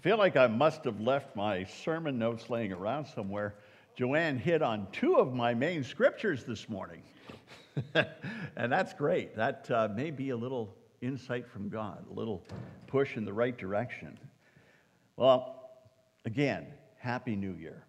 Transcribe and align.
I 0.00 0.02
feel 0.02 0.16
like 0.16 0.34
I 0.34 0.46
must 0.46 0.84
have 0.84 0.98
left 0.98 1.36
my 1.36 1.64
sermon 1.64 2.18
notes 2.18 2.48
laying 2.48 2.72
around 2.72 3.04
somewhere. 3.04 3.56
Joanne 3.96 4.38
hit 4.38 4.62
on 4.62 4.86
two 4.92 5.16
of 5.16 5.34
my 5.34 5.52
main 5.52 5.84
scriptures 5.84 6.42
this 6.42 6.70
morning. 6.70 7.02
and 8.56 8.72
that's 8.72 8.94
great. 8.94 9.36
That 9.36 9.70
uh, 9.70 9.88
may 9.94 10.10
be 10.10 10.30
a 10.30 10.36
little 10.38 10.74
insight 11.02 11.46
from 11.46 11.68
God, 11.68 12.02
a 12.10 12.14
little 12.14 12.42
push 12.86 13.18
in 13.18 13.26
the 13.26 13.32
right 13.34 13.58
direction. 13.58 14.18
Well, 15.16 15.68
again, 16.24 16.68
Happy 16.96 17.36
New 17.36 17.52
Year. 17.52 17.84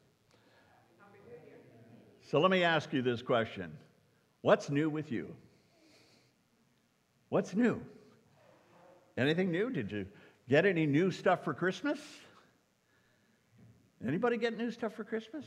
So 2.30 2.41
let 2.41 2.52
me 2.52 2.66
ask 2.66 2.91
you 2.91 3.02
this 3.02 3.21
question 3.21 3.71
What's 4.41 4.70
new 4.70 4.89
with 4.89 5.14
you? 5.14 5.34
What's 7.30 7.55
new? 7.55 7.82
Anything 9.18 9.50
new? 9.50 9.70
Did 9.70 9.93
you 9.93 10.07
get 10.52 10.65
any 10.65 10.86
new 10.86 11.11
stuff 11.11 11.45
for 11.45 11.54
Christmas? 11.54 11.97
Anybody 14.05 14.35
get 14.35 14.57
new 14.57 14.70
stuff 14.70 14.93
for 14.93 15.05
Christmas? 15.05 15.45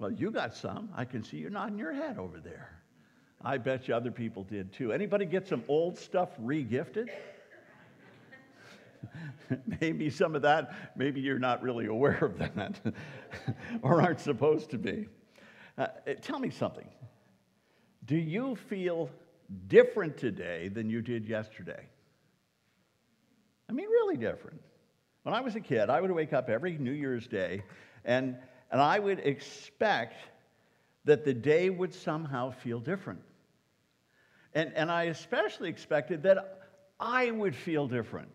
Well, 0.00 0.10
you 0.10 0.32
got 0.32 0.52
some. 0.52 0.88
I 0.96 1.04
can 1.04 1.22
see 1.22 1.36
you're 1.36 1.48
nodding 1.48 1.78
your 1.78 1.92
head 1.92 2.18
over 2.18 2.40
there. 2.40 2.82
I 3.40 3.58
bet 3.58 3.86
you 3.86 3.94
other 3.94 4.10
people 4.10 4.42
did 4.42 4.72
too. 4.72 4.92
Anybody 4.92 5.26
get 5.26 5.46
some 5.46 5.62
old 5.68 5.96
stuff 5.96 6.30
regifted? 6.42 7.06
maybe 9.80 10.10
some 10.10 10.34
of 10.34 10.42
that, 10.42 10.96
maybe 10.96 11.20
you're 11.20 11.38
not 11.38 11.62
really 11.62 11.86
aware 11.86 12.18
of 12.18 12.38
that 12.38 12.80
or 13.82 14.02
aren't 14.02 14.20
supposed 14.20 14.70
to 14.70 14.78
be. 14.78 15.06
Uh, 15.78 15.86
tell 16.20 16.40
me 16.40 16.50
something. 16.50 16.88
Do 18.06 18.16
you 18.16 18.56
feel 18.56 19.08
different 19.68 20.16
today 20.16 20.66
than 20.66 20.90
you 20.90 21.00
did 21.00 21.28
yesterday? 21.28 21.86
I 23.68 23.72
mean, 23.72 23.88
really 23.88 24.16
different. 24.16 24.60
When 25.22 25.34
I 25.34 25.40
was 25.40 25.54
a 25.54 25.60
kid, 25.60 25.88
I 25.88 26.00
would 26.00 26.10
wake 26.10 26.32
up 26.32 26.48
every 26.48 26.76
New 26.78 26.92
Year's 26.92 27.26
Day 27.26 27.62
and, 28.04 28.36
and 28.70 28.80
I 28.80 28.98
would 28.98 29.20
expect 29.20 30.16
that 31.04 31.24
the 31.24 31.34
day 31.34 31.70
would 31.70 31.94
somehow 31.94 32.50
feel 32.50 32.80
different. 32.80 33.20
And, 34.54 34.72
and 34.74 34.90
I 34.90 35.04
especially 35.04 35.68
expected 35.68 36.22
that 36.24 36.68
I 37.00 37.30
would 37.30 37.56
feel 37.56 37.88
different. 37.88 38.28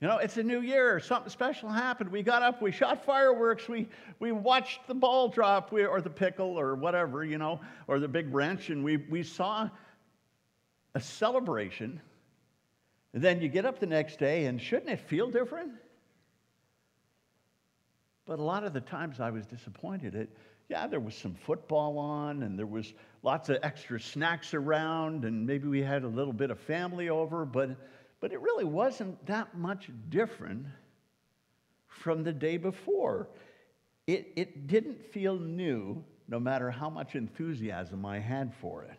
You 0.00 0.06
know, 0.06 0.18
it's 0.18 0.36
a 0.36 0.42
new 0.42 0.60
year. 0.60 1.00
Something 1.00 1.30
special 1.30 1.68
happened. 1.68 2.10
We 2.10 2.22
got 2.22 2.42
up, 2.42 2.62
we 2.62 2.70
shot 2.70 3.04
fireworks, 3.04 3.68
we, 3.68 3.88
we 4.20 4.30
watched 4.30 4.86
the 4.86 4.94
ball 4.94 5.28
drop, 5.28 5.72
we, 5.72 5.84
or 5.84 6.00
the 6.00 6.10
pickle, 6.10 6.58
or 6.58 6.76
whatever, 6.76 7.24
you 7.24 7.36
know, 7.36 7.60
or 7.88 7.98
the 7.98 8.06
big 8.06 8.32
wrench, 8.32 8.70
and 8.70 8.84
we, 8.84 8.98
we 8.98 9.24
saw 9.24 9.68
a 10.94 11.00
celebration. 11.00 12.00
And 13.18 13.24
then 13.24 13.42
you 13.42 13.48
get 13.48 13.66
up 13.66 13.80
the 13.80 13.86
next 13.86 14.20
day, 14.20 14.44
and 14.44 14.62
shouldn't 14.62 14.90
it 14.90 15.00
feel 15.00 15.28
different? 15.28 15.72
But 18.26 18.38
a 18.38 18.42
lot 18.44 18.62
of 18.62 18.72
the 18.72 18.80
times 18.80 19.18
I 19.18 19.28
was 19.32 19.44
disappointed. 19.44 20.14
It, 20.14 20.30
yeah, 20.68 20.86
there 20.86 21.00
was 21.00 21.16
some 21.16 21.34
football 21.34 21.98
on, 21.98 22.44
and 22.44 22.56
there 22.56 22.64
was 22.64 22.94
lots 23.24 23.48
of 23.48 23.58
extra 23.64 23.98
snacks 23.98 24.54
around, 24.54 25.24
and 25.24 25.44
maybe 25.44 25.66
we 25.66 25.82
had 25.82 26.04
a 26.04 26.06
little 26.06 26.32
bit 26.32 26.52
of 26.52 26.60
family 26.60 27.08
over, 27.08 27.44
but 27.44 27.70
but 28.20 28.30
it 28.30 28.40
really 28.40 28.62
wasn't 28.62 29.26
that 29.26 29.58
much 29.58 29.90
different 30.10 30.64
from 31.88 32.22
the 32.22 32.32
day 32.32 32.56
before. 32.56 33.30
It, 34.06 34.28
it 34.36 34.68
didn't 34.68 35.02
feel 35.12 35.36
new, 35.40 36.04
no 36.28 36.38
matter 36.38 36.70
how 36.70 36.88
much 36.88 37.16
enthusiasm 37.16 38.06
I 38.06 38.20
had 38.20 38.54
for 38.60 38.84
it. 38.84 38.96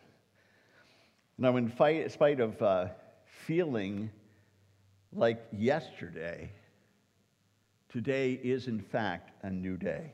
Now, 1.38 1.56
in 1.56 1.72
spite 2.10 2.40
of 2.40 2.60
uh, 2.60 2.88
feeling 3.46 4.10
like 5.12 5.44
yesterday, 5.52 6.50
today 7.88 8.32
is 8.32 8.68
in 8.68 8.80
fact 8.80 9.32
a 9.42 9.50
new 9.50 9.76
day. 9.76 10.12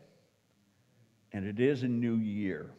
And 1.33 1.45
it 1.45 1.61
is 1.61 1.83
a 1.83 1.89
new 1.89 2.17
year. 2.17 2.71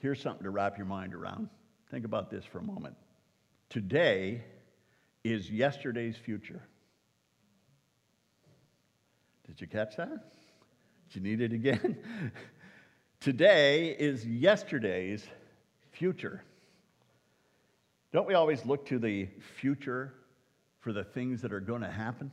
Here's 0.00 0.20
something 0.20 0.42
to 0.44 0.50
wrap 0.50 0.76
your 0.76 0.86
mind 0.86 1.14
around. 1.14 1.48
Think 1.90 2.04
about 2.04 2.30
this 2.30 2.44
for 2.44 2.58
a 2.58 2.62
moment. 2.62 2.96
Today 3.70 4.42
is 5.22 5.50
yesterday's 5.50 6.16
future. 6.16 6.62
Did 9.46 9.60
you 9.60 9.66
catch 9.66 9.96
that? 9.96 10.32
Did 11.08 11.14
you 11.14 11.20
need 11.20 11.40
it 11.40 11.52
again? 11.52 11.98
Today 13.20 13.96
is 13.98 14.26
yesterday's 14.26 15.24
future. 15.92 16.42
Don't 18.14 18.28
we 18.28 18.34
always 18.34 18.64
look 18.64 18.86
to 18.86 19.00
the 19.00 19.26
future 19.60 20.14
for 20.78 20.92
the 20.92 21.02
things 21.02 21.42
that 21.42 21.52
are 21.52 21.58
going 21.58 21.80
to 21.82 21.90
happen? 21.90 22.30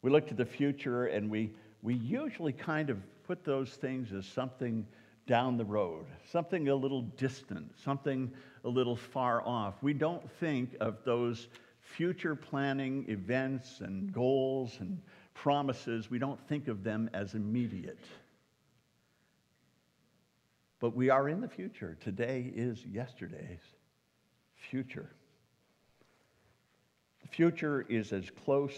We 0.00 0.12
look 0.12 0.28
to 0.28 0.34
the 0.34 0.46
future 0.46 1.06
and 1.06 1.28
we, 1.28 1.50
we 1.82 1.94
usually 1.94 2.52
kind 2.52 2.88
of 2.88 2.98
put 3.26 3.44
those 3.44 3.70
things 3.70 4.12
as 4.12 4.26
something 4.26 4.86
down 5.26 5.56
the 5.56 5.64
road, 5.64 6.06
something 6.30 6.68
a 6.68 6.74
little 6.76 7.02
distant, 7.02 7.72
something 7.82 8.30
a 8.62 8.68
little 8.68 8.94
far 8.94 9.42
off. 9.44 9.74
We 9.82 9.92
don't 9.92 10.30
think 10.38 10.76
of 10.78 10.98
those 11.04 11.48
future 11.80 12.36
planning 12.36 13.06
events 13.08 13.80
and 13.80 14.12
goals 14.12 14.76
and 14.78 15.02
promises, 15.34 16.12
we 16.12 16.20
don't 16.20 16.40
think 16.46 16.68
of 16.68 16.84
them 16.84 17.10
as 17.12 17.34
immediate. 17.34 17.98
But 20.78 20.94
we 20.94 21.10
are 21.10 21.28
in 21.28 21.40
the 21.40 21.48
future. 21.48 21.98
Today 22.00 22.52
is 22.54 22.84
yesterday's 22.84 23.77
future. 24.58 25.10
The 27.22 27.28
future 27.28 27.84
is 27.88 28.12
as 28.12 28.30
close 28.44 28.74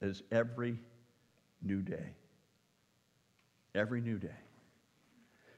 as 0.00 0.22
every 0.30 0.78
new 1.62 1.82
day. 1.82 2.14
Every 3.74 4.00
new 4.00 4.18
day. 4.18 4.28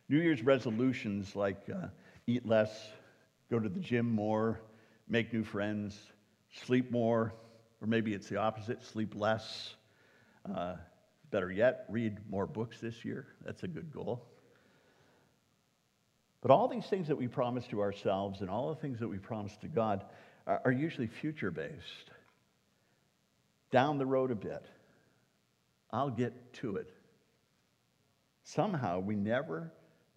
New 0.08 0.18
Year's 0.18 0.42
resolutions 0.42 1.34
like 1.34 1.62
uh, 1.72 1.86
eat 2.26 2.46
less, 2.46 2.88
go 3.50 3.58
to 3.58 3.68
the 3.68 3.80
gym 3.80 4.10
more, 4.10 4.60
make 5.08 5.32
new 5.32 5.44
friends, 5.44 5.98
sleep 6.52 6.90
more, 6.90 7.32
or 7.80 7.86
maybe 7.86 8.12
it's 8.12 8.28
the 8.28 8.36
opposite 8.36 8.82
sleep 8.82 9.14
less. 9.16 9.74
Uh, 10.54 10.74
better 11.30 11.50
yet, 11.50 11.86
read 11.88 12.18
more 12.28 12.46
books 12.46 12.80
this 12.80 13.04
year. 13.04 13.26
That's 13.44 13.62
a 13.62 13.68
good 13.68 13.92
goal. 13.92 14.31
But 16.42 16.50
all 16.50 16.68
these 16.68 16.86
things 16.86 17.08
that 17.08 17.16
we 17.16 17.28
promise 17.28 17.66
to 17.68 17.80
ourselves 17.80 18.40
and 18.40 18.50
all 18.50 18.68
the 18.68 18.80
things 18.80 18.98
that 18.98 19.08
we 19.08 19.18
promise 19.18 19.56
to 19.58 19.68
God 19.68 20.04
are, 20.46 20.60
are 20.64 20.72
usually 20.72 21.06
future 21.06 21.52
based. 21.52 22.10
Down 23.70 23.96
the 23.96 24.04
road 24.04 24.30
a 24.30 24.34
bit. 24.34 24.66
I'll 25.90 26.10
get 26.10 26.52
to 26.54 26.76
it. 26.76 26.92
Somehow 28.44 28.98
we 28.98 29.14
never 29.14 29.72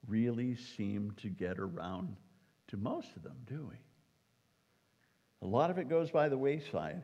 really 0.08 0.56
seem 0.56 1.14
to 1.18 1.30
get 1.30 1.60
around 1.60 2.16
to 2.70 2.78
most 2.78 3.16
of 3.16 3.24
them, 3.24 3.38
do 3.48 3.68
we? 3.70 3.78
A 5.42 5.48
lot 5.48 5.70
of 5.70 5.78
it 5.78 5.90
goes 5.90 6.10
by 6.10 6.28
the 6.28 6.38
wayside. 6.38 7.04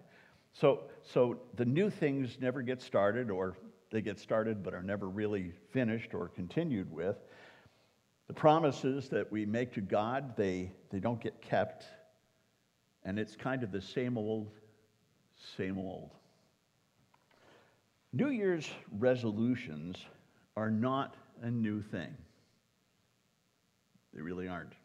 So, 0.53 0.85
so 1.03 1.41
the 1.55 1.65
new 1.65 1.89
things 1.89 2.37
never 2.41 2.61
get 2.61 2.81
started, 2.81 3.29
or 3.29 3.55
they 3.91 4.01
get 4.01 4.19
started 4.19 4.63
but 4.63 4.73
are 4.73 4.81
never 4.81 5.07
really 5.07 5.51
finished 5.71 6.13
or 6.13 6.27
continued 6.27 6.91
with. 6.91 7.17
The 8.31 8.35
promises 8.35 9.09
that 9.09 9.29
we 9.29 9.45
make 9.45 9.73
to 9.73 9.81
God, 9.81 10.37
they, 10.37 10.71
they 10.89 11.01
don't 11.01 11.19
get 11.19 11.41
kept. 11.41 11.83
And 13.03 13.19
it's 13.19 13.35
kind 13.35 13.61
of 13.61 13.73
the 13.73 13.81
same 13.81 14.17
old, 14.17 14.51
same 15.57 15.77
old. 15.77 16.11
New 18.13 18.29
Year's 18.29 18.69
resolutions 18.97 19.97
are 20.55 20.71
not 20.71 21.17
a 21.41 21.51
new 21.51 21.81
thing. 21.81 22.15
They 24.13 24.21
really 24.21 24.47
aren't. 24.47 24.75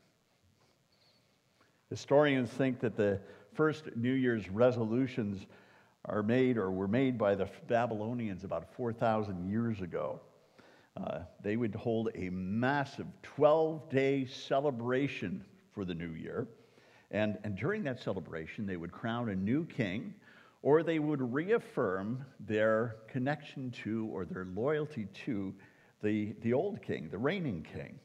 Historians 1.89 2.51
think 2.51 2.81
that 2.81 2.97
the 2.97 3.21
first 3.55 3.95
New 3.95 4.15
Year's 4.15 4.51
resolutions 4.51 5.47
are 6.05 6.25
made 6.25 6.57
or 6.57 6.73
were 6.73 6.89
made 6.89 7.17
by 7.17 7.37
the 7.37 7.49
Babylonians 7.69 8.43
about 8.43 8.75
4,000 8.75 9.49
years 9.49 9.83
ago. 9.83 10.21
Uh, 10.97 11.21
they 11.43 11.57
would 11.57 11.75
hold 11.75 12.09
a 12.15 12.31
massive 12.31 13.07
12 13.23 13.91
day 13.91 14.27
celebration 14.27 15.45
for 15.75 15.85
the 15.85 15.95
new 15.95 16.13
year. 16.13 16.49
And, 17.11 17.39
and 17.45 17.57
during 17.57 17.85
that 17.85 18.01
celebration, 18.01 18.67
they 18.67 18.77
would 18.77 18.93
crown 18.93 19.29
a 19.29 19.35
new 19.35 19.65
king 19.67 20.15
or 20.63 20.83
they 20.83 20.99
would 20.99 21.21
reaffirm 21.33 22.25
their 22.41 22.97
connection 23.09 23.71
to 23.71 24.09
or 24.13 24.25
their 24.25 24.47
loyalty 24.47 25.07
to 25.27 25.55
the, 26.03 26.35
the 26.43 26.53
old 26.53 26.83
king, 26.83 27.09
the 27.11 27.19
reigning 27.19 27.63
king. 27.63 27.99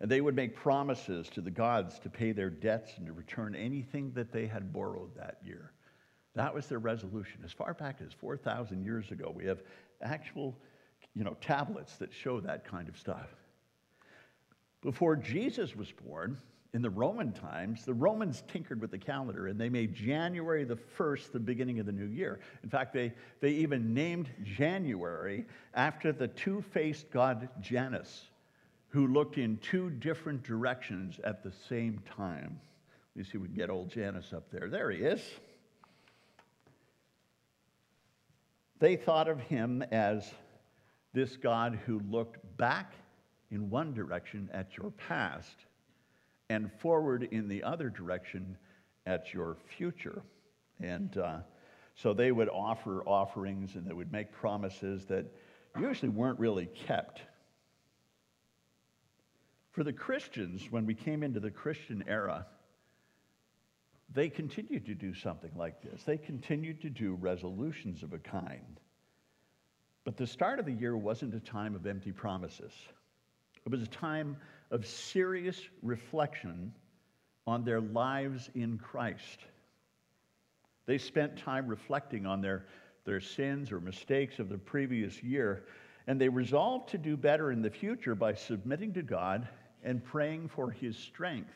And 0.00 0.10
they 0.10 0.20
would 0.20 0.36
make 0.36 0.54
promises 0.54 1.28
to 1.30 1.40
the 1.40 1.50
gods 1.50 1.98
to 2.00 2.10
pay 2.10 2.32
their 2.32 2.50
debts 2.50 2.92
and 2.98 3.06
to 3.06 3.12
return 3.12 3.54
anything 3.54 4.12
that 4.14 4.32
they 4.32 4.46
had 4.46 4.72
borrowed 4.72 5.14
that 5.16 5.38
year. 5.44 5.72
That 6.34 6.54
was 6.54 6.66
their 6.66 6.78
resolution. 6.78 7.40
As 7.44 7.52
far 7.52 7.74
back 7.74 8.00
as 8.04 8.12
4,000 8.12 8.84
years 8.84 9.10
ago, 9.10 9.32
we 9.34 9.44
have 9.46 9.62
actual 10.02 10.56
you 11.18 11.24
know, 11.24 11.36
tablets 11.40 11.96
that 11.96 12.14
show 12.14 12.38
that 12.38 12.64
kind 12.64 12.88
of 12.88 12.96
stuff. 12.96 13.26
Before 14.80 15.16
Jesus 15.16 15.74
was 15.74 15.90
born, 15.90 16.38
in 16.74 16.82
the 16.82 16.90
Roman 16.90 17.32
times, 17.32 17.84
the 17.84 17.94
Romans 17.94 18.44
tinkered 18.46 18.80
with 18.80 18.92
the 18.92 18.98
calendar 18.98 19.48
and 19.48 19.58
they 19.58 19.68
made 19.68 19.94
January 19.94 20.62
the 20.62 20.76
1st 20.76 21.32
the 21.32 21.40
beginning 21.40 21.80
of 21.80 21.86
the 21.86 21.92
new 21.92 22.06
year. 22.06 22.38
In 22.62 22.68
fact, 22.68 22.92
they, 22.92 23.12
they 23.40 23.50
even 23.50 23.94
named 23.94 24.30
January 24.44 25.44
after 25.74 26.12
the 26.12 26.28
two 26.28 26.62
faced 26.62 27.10
god 27.10 27.48
Janus, 27.60 28.26
who 28.88 29.08
looked 29.08 29.38
in 29.38 29.56
two 29.56 29.90
different 29.90 30.44
directions 30.44 31.18
at 31.24 31.42
the 31.42 31.52
same 31.68 32.00
time. 32.16 32.60
Let 33.16 33.16
me 33.16 33.24
see 33.24 33.38
if 33.38 33.42
we 33.42 33.48
can 33.48 33.56
get 33.56 33.70
old 33.70 33.90
Janus 33.90 34.32
up 34.32 34.50
there. 34.52 34.68
There 34.68 34.90
he 34.90 35.00
is. 35.00 35.22
They 38.78 38.94
thought 38.94 39.26
of 39.26 39.40
him 39.40 39.82
as 39.90 40.32
this 41.18 41.36
God 41.36 41.76
who 41.84 41.98
looked 42.08 42.38
back 42.58 42.92
in 43.50 43.70
one 43.70 43.92
direction 43.92 44.48
at 44.52 44.76
your 44.76 44.92
past 44.92 45.56
and 46.48 46.70
forward 46.74 47.24
in 47.32 47.48
the 47.48 47.64
other 47.64 47.90
direction 47.90 48.56
at 49.04 49.34
your 49.34 49.56
future. 49.76 50.22
And 50.78 51.18
uh, 51.18 51.38
so 51.96 52.14
they 52.14 52.30
would 52.30 52.48
offer 52.48 53.02
offerings 53.02 53.74
and 53.74 53.84
they 53.84 53.92
would 53.92 54.12
make 54.12 54.30
promises 54.30 55.06
that 55.06 55.26
usually 55.76 56.08
weren't 56.08 56.38
really 56.38 56.66
kept. 56.66 57.22
For 59.72 59.82
the 59.82 59.92
Christians, 59.92 60.68
when 60.70 60.86
we 60.86 60.94
came 60.94 61.24
into 61.24 61.40
the 61.40 61.50
Christian 61.50 62.04
era, 62.06 62.46
they 64.14 64.28
continued 64.28 64.86
to 64.86 64.94
do 64.94 65.12
something 65.14 65.50
like 65.56 65.82
this. 65.82 66.04
They 66.04 66.16
continued 66.16 66.80
to 66.82 66.90
do 66.90 67.14
resolutions 67.14 68.04
of 68.04 68.12
a 68.12 68.18
kind. 68.18 68.78
But 70.04 70.16
the 70.16 70.26
start 70.26 70.58
of 70.58 70.66
the 70.66 70.72
year 70.72 70.96
wasn't 70.96 71.34
a 71.34 71.40
time 71.40 71.74
of 71.74 71.86
empty 71.86 72.12
promises. 72.12 72.72
It 73.64 73.70
was 73.70 73.82
a 73.82 73.86
time 73.86 74.36
of 74.70 74.86
serious 74.86 75.60
reflection 75.82 76.72
on 77.46 77.64
their 77.64 77.80
lives 77.80 78.50
in 78.54 78.78
Christ. 78.78 79.40
They 80.86 80.98
spent 80.98 81.36
time 81.36 81.66
reflecting 81.66 82.26
on 82.26 82.40
their, 82.40 82.66
their 83.04 83.20
sins 83.20 83.72
or 83.72 83.80
mistakes 83.80 84.38
of 84.38 84.48
the 84.48 84.58
previous 84.58 85.22
year, 85.22 85.64
and 86.06 86.20
they 86.20 86.28
resolved 86.28 86.90
to 86.90 86.98
do 86.98 87.16
better 87.16 87.52
in 87.52 87.60
the 87.60 87.70
future 87.70 88.14
by 88.14 88.34
submitting 88.34 88.94
to 88.94 89.02
God 89.02 89.48
and 89.82 90.02
praying 90.02 90.48
for 90.48 90.70
His 90.70 90.96
strength 90.96 91.52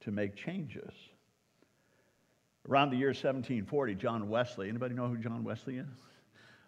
to 0.00 0.10
make 0.10 0.34
changes. 0.34 0.92
Around 2.68 2.90
the 2.90 2.96
year 2.96 3.08
1740, 3.08 3.94
John 3.94 4.28
Wesley, 4.28 4.68
anybody 4.68 4.94
know 4.94 5.08
who 5.08 5.18
John 5.18 5.44
Wesley 5.44 5.78
is? 5.78 5.86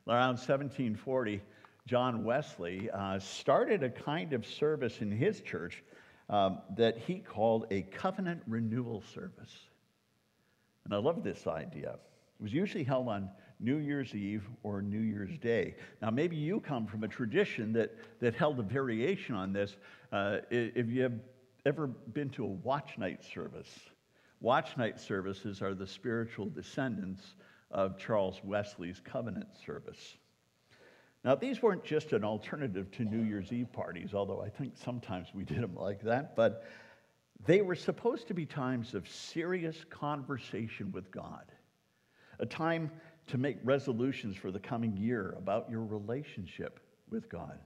Around 0.08 0.38
1740, 0.38 1.42
John 1.86 2.22
Wesley 2.22 2.88
uh, 2.90 3.18
started 3.18 3.82
a 3.82 3.90
kind 3.90 4.32
of 4.34 4.46
service 4.46 5.00
in 5.00 5.10
his 5.10 5.40
church 5.40 5.82
um, 6.30 6.58
that 6.76 6.96
he 6.96 7.18
called 7.18 7.66
a 7.72 7.82
covenant 7.82 8.42
renewal 8.46 9.02
service. 9.12 9.52
And 10.84 10.94
I 10.94 10.98
love 10.98 11.24
this 11.24 11.48
idea. 11.48 11.90
It 12.38 12.42
was 12.42 12.52
usually 12.52 12.84
held 12.84 13.08
on 13.08 13.30
New 13.58 13.78
Year's 13.78 14.14
Eve 14.14 14.44
or 14.62 14.80
New 14.80 15.00
Year's 15.00 15.36
Day. 15.38 15.74
Now, 16.00 16.10
maybe 16.10 16.36
you 16.36 16.60
come 16.60 16.86
from 16.86 17.02
a 17.02 17.08
tradition 17.08 17.72
that, 17.72 17.96
that 18.20 18.34
held 18.34 18.60
a 18.60 18.62
variation 18.62 19.34
on 19.34 19.52
this. 19.52 19.76
Uh, 20.12 20.38
if 20.50 20.88
you 20.88 21.02
have 21.02 21.18
ever 21.64 21.88
been 21.88 22.30
to 22.30 22.44
a 22.44 22.48
watch 22.48 22.96
night 22.96 23.24
service, 23.24 23.70
watch 24.40 24.76
night 24.76 25.00
services 25.00 25.62
are 25.62 25.74
the 25.74 25.86
spiritual 25.86 26.46
descendants 26.46 27.34
of 27.70 27.98
Charles 27.98 28.40
Wesley's 28.44 29.00
covenant 29.04 29.48
service. 29.64 30.16
Now, 31.24 31.34
these 31.34 31.60
weren't 31.60 31.84
just 31.84 32.12
an 32.12 32.22
alternative 32.22 32.90
to 32.92 33.04
New 33.04 33.22
Year's 33.22 33.52
Eve 33.52 33.72
parties, 33.72 34.14
although 34.14 34.40
I 34.40 34.48
think 34.48 34.74
sometimes 34.76 35.28
we 35.34 35.44
did 35.44 35.60
them 35.60 35.74
like 35.74 36.02
that, 36.02 36.36
but 36.36 36.64
they 37.44 37.62
were 37.62 37.74
supposed 37.74 38.28
to 38.28 38.34
be 38.34 38.46
times 38.46 38.94
of 38.94 39.08
serious 39.08 39.84
conversation 39.90 40.92
with 40.92 41.10
God, 41.10 41.44
a 42.38 42.46
time 42.46 42.90
to 43.26 43.38
make 43.38 43.58
resolutions 43.64 44.36
for 44.36 44.52
the 44.52 44.60
coming 44.60 44.96
year 44.96 45.34
about 45.36 45.68
your 45.68 45.84
relationship 45.84 46.80
with 47.10 47.28
God. 47.28 47.58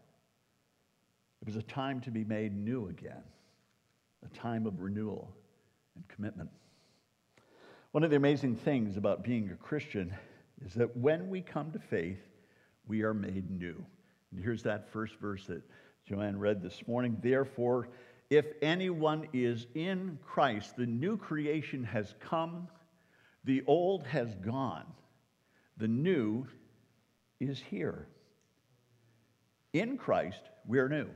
It 1.43 1.47
was 1.47 1.57
a 1.57 1.63
time 1.63 2.01
to 2.03 2.11
be 2.11 2.25
made 2.25 2.57
new 2.57 2.89
again, 2.89 3.23
a 4.25 4.37
time 4.37 4.67
of 4.67 4.81
renewal 4.81 5.35
and 5.97 6.09
commitment. 6.09 6.51
One 7.93 8.05
of 8.05 8.11
the 8.11 8.17
amazing 8.17 8.55
things 8.55 8.97
about 8.97 9.25
being 9.25 9.51
a 9.51 9.57
Christian 9.57 10.15
is 10.65 10.75
that 10.75 10.97
when 10.97 11.29
we 11.29 11.41
come 11.41 11.73
to 11.73 11.81
faith, 11.81 12.21
we 12.87 13.03
are 13.03 13.13
made 13.13 13.51
new. 13.51 13.85
And 14.31 14.41
here's 14.41 14.63
that 14.63 14.93
first 14.93 15.17
verse 15.17 15.47
that 15.47 15.63
Joanne 16.09 16.39
read 16.39 16.63
this 16.63 16.87
morning. 16.87 17.17
Therefore, 17.21 17.89
if 18.31 18.47
anyone 18.63 19.27
is 19.33 19.67
in 19.75 20.21
Christ, 20.25 20.77
the 20.77 20.87
new 20.87 21.17
creation 21.17 21.83
has 21.83 22.15
come, 22.21 22.69
the 23.43 23.65
old 23.67 24.07
has 24.07 24.37
gone, 24.37 24.87
the 25.77 25.89
new 25.89 26.47
is 27.41 27.59
here. 27.59 28.07
In 29.73 29.97
Christ, 29.97 30.43
we 30.65 30.79
are 30.79 30.89
new. 30.89 31.09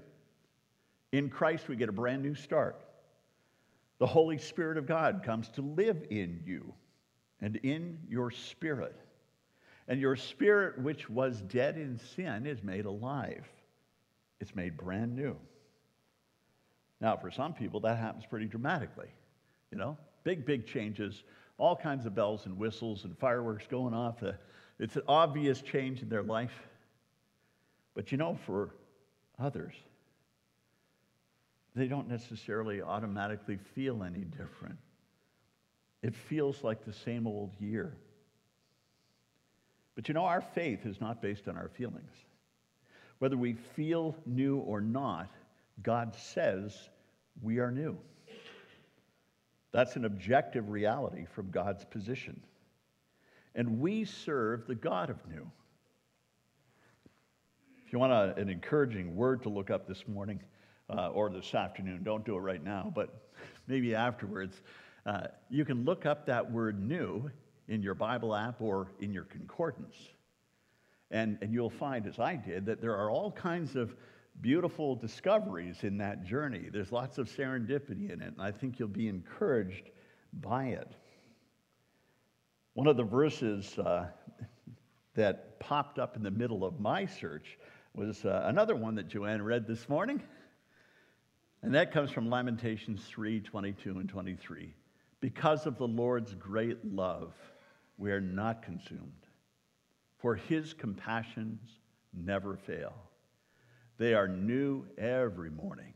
In 1.13 1.29
Christ, 1.29 1.69
we 1.69 1.77
get 1.77 1.89
a 1.89 1.93
brand 1.93 2.23
new 2.23 2.35
start. 2.35 2.84
The 3.99 4.07
Holy 4.07 4.39
Spirit 4.39 4.77
of 4.77 4.87
God 4.87 5.23
comes 5.25 5.49
to 5.51 5.63
live 5.63 6.05
in 6.11 6.43
you 6.45 6.73
and 7.41 7.57
in 7.57 7.99
your 8.09 8.31
spirit. 8.31 8.97
And 9.87 10.01
your 10.01 10.17
spirit, 10.17 10.79
which 10.79 11.11
was 11.11 11.43
dead 11.43 11.77
in 11.77 11.99
sin, 11.99 12.47
is 12.47 12.63
made 12.63 12.87
alive. 12.87 13.47
It's 14.41 14.55
made 14.55 14.77
brand 14.77 15.15
new. 15.15 15.37
Now, 17.01 17.17
for 17.17 17.31
some 17.31 17.53
people, 17.53 17.81
that 17.81 17.99
happens 17.99 18.25
pretty 18.29 18.47
dramatically. 18.47 19.09
You 19.71 19.79
know, 19.79 19.97
big, 20.25 20.47
big 20.47 20.67
changes, 20.67 21.23
all 21.59 21.77
kinds 21.77 22.07
of 22.07 22.15
bells 22.15 22.47
and 22.47 22.57
whistles 22.59 23.05
and 23.05 23.17
fireworks 23.19 23.67
going 23.67 23.95
off. 23.95 24.23
Uh, 24.23 24.33
it's 24.79 24.97
an 24.97 25.03
obvious 25.07 25.61
change 25.61 26.03
in 26.03 26.09
their 26.09 26.23
life. 26.23 26.55
But 27.95 28.11
you 28.11 28.19
know, 28.19 28.39
for 28.47 28.75
others, 29.39 29.75
they 31.75 31.87
don't 31.87 32.09
necessarily 32.09 32.83
automatically 32.83 33.59
feel 33.75 34.05
any 34.05 34.25
different. 34.25 34.79
It 36.03 36.15
feels 36.15 36.63
like 36.63 36.85
the 36.85 36.93
same 36.93 37.27
old 37.27 37.51
year. 37.59 37.97
But 39.95 40.09
you 40.09 40.15
know, 40.15 40.25
our 40.25 40.41
faith 40.41 40.87
is 40.87 41.01
not 41.01 41.23
based 41.23 41.49
on 41.49 41.57
our 41.57 41.69
feelings. 41.69 42.13
Whether 43.19 43.37
we 43.37 43.55
feel 43.55 44.15
new 44.27 44.59
or 44.59 44.81
not, 44.81 45.31
God 45.83 46.15
says 46.15 46.91
we 47.43 47.59
are 47.59 47.71
new. 47.71 47.97
That's 49.73 49.97
an 49.97 50.05
objective 50.05 50.71
reality 50.71 51.27
from 51.35 51.51
God's 51.51 51.85
position. 51.85 52.41
And 53.57 53.81
we 53.81 54.05
serve 54.05 54.67
the 54.67 54.75
God 54.75 55.11
of 55.11 55.17
new. 55.29 55.51
If 57.87 57.93
you 57.93 57.99
want 57.99 58.13
a, 58.13 58.35
an 58.41 58.49
encouraging 58.49 59.17
word 59.17 59.43
to 59.45 59.49
look 59.49 59.71
up 59.71 59.89
this 59.89 60.07
morning 60.07 60.41
uh, 60.91 61.09
or 61.09 61.31
this 61.31 61.55
afternoon, 61.55 62.03
don't 62.03 62.25
do 62.25 62.37
it 62.37 62.41
right 62.41 62.63
now, 62.63 62.93
but 62.95 63.31
maybe 63.67 63.95
afterwards, 63.95 64.63
uh, 65.07 65.29
you 65.51 65.65
can 65.65 65.85
look 65.85 66.07
up 66.07 66.27
that 66.27 66.51
word 66.51 66.83
new 66.83 67.31
in 67.69 67.83
your 67.83 67.95
Bible 67.95 68.35
app 68.35 68.61
or 68.61 68.89
in 69.01 69.13
your 69.13 69.25
concordance. 69.25 69.97
And, 71.11 71.39
and 71.41 71.53
you'll 71.53 71.71
find, 71.71 72.07
as 72.07 72.19
I 72.19 72.37
did, 72.37 72.67
that 72.67 72.81
there 72.81 72.97
are 72.97 73.11
all 73.11 73.31
kinds 73.31 73.77
of 73.77 73.95
beautiful 74.41 74.97
discoveries 74.97 75.85
in 75.85 75.99
that 75.99 76.25
journey. 76.25 76.69
There's 76.73 76.93
lots 76.93 77.19
of 77.19 77.29
serendipity 77.29 78.11
in 78.11 78.21
it, 78.21 78.33
and 78.37 78.41
I 78.41 78.51
think 78.51 78.79
you'll 78.79 78.89
be 78.89 79.09
encouraged 79.09 79.91
by 80.33 80.67
it. 80.67 80.93
One 82.75 82.89
of 82.89 82.97
the 82.97 83.05
verses 83.05 83.79
uh, 83.79 84.09
that 85.15 85.61
popped 85.61 85.99
up 85.99 86.17
in 86.17 86.23
the 86.23 86.31
middle 86.31 86.65
of 86.65 86.81
my 86.81 87.07
search 87.07 87.59
was 87.95 88.25
uh, 88.25 88.43
another 88.47 88.75
one 88.75 88.97
that 88.97 89.09
Joanne 89.09 89.43
read 89.43 89.67
this 89.67 89.89
morning. 89.89 90.23
And 91.65 91.75
that 91.75 91.93
comes 91.93 92.11
from 92.11 92.29
Lamentations 92.29 93.03
3 93.07 93.41
22 93.41 93.99
and 93.99 94.07
23. 94.07 94.75
Because 95.21 95.65
of 95.65 95.79
the 95.79 95.89
Lord's 95.89 96.35
great 96.35 96.85
love, 96.85 97.33
we 97.97 98.13
are 98.13 98.21
not 98.21 98.63
consumed, 98.63 99.27
for 100.19 100.35
his 100.35 100.75
compassions 100.75 101.63
never 102.13 102.59
fail. 102.59 102.93
They 103.97 104.13
are 104.13 104.29
new 104.29 104.85
every 104.99 105.49
morning. 105.49 105.95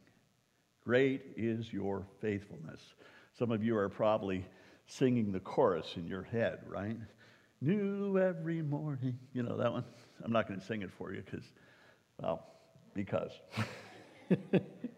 Great 0.83 1.21
is 1.37 1.71
your 1.71 2.07
faithfulness. 2.23 2.81
Some 3.39 3.51
of 3.51 3.63
you 3.63 3.77
are 3.77 3.91
probably 3.91 4.47
singing 4.87 5.33
the 5.33 5.41
chorus 5.41 5.97
in 5.97 6.07
your 6.07 6.23
head, 6.23 6.61
right? 6.67 6.97
New 7.61 8.19
every 8.19 8.63
morning. 8.63 9.19
You 9.35 9.43
know 9.43 9.59
that 9.59 9.71
one? 9.71 9.85
I'm 10.25 10.33
not 10.33 10.49
going 10.49 10.61
to 10.61 10.65
sing 10.65 10.81
it 10.81 10.91
for 10.97 11.13
you 11.13 11.23
because, 11.23 11.45
well, 12.19 12.47
because. 12.95 13.33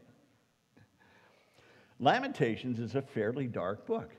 Lamentations 2.00 2.80
is 2.80 2.94
a 2.94 3.02
fairly 3.02 3.46
dark 3.46 3.86
book. 3.86 4.10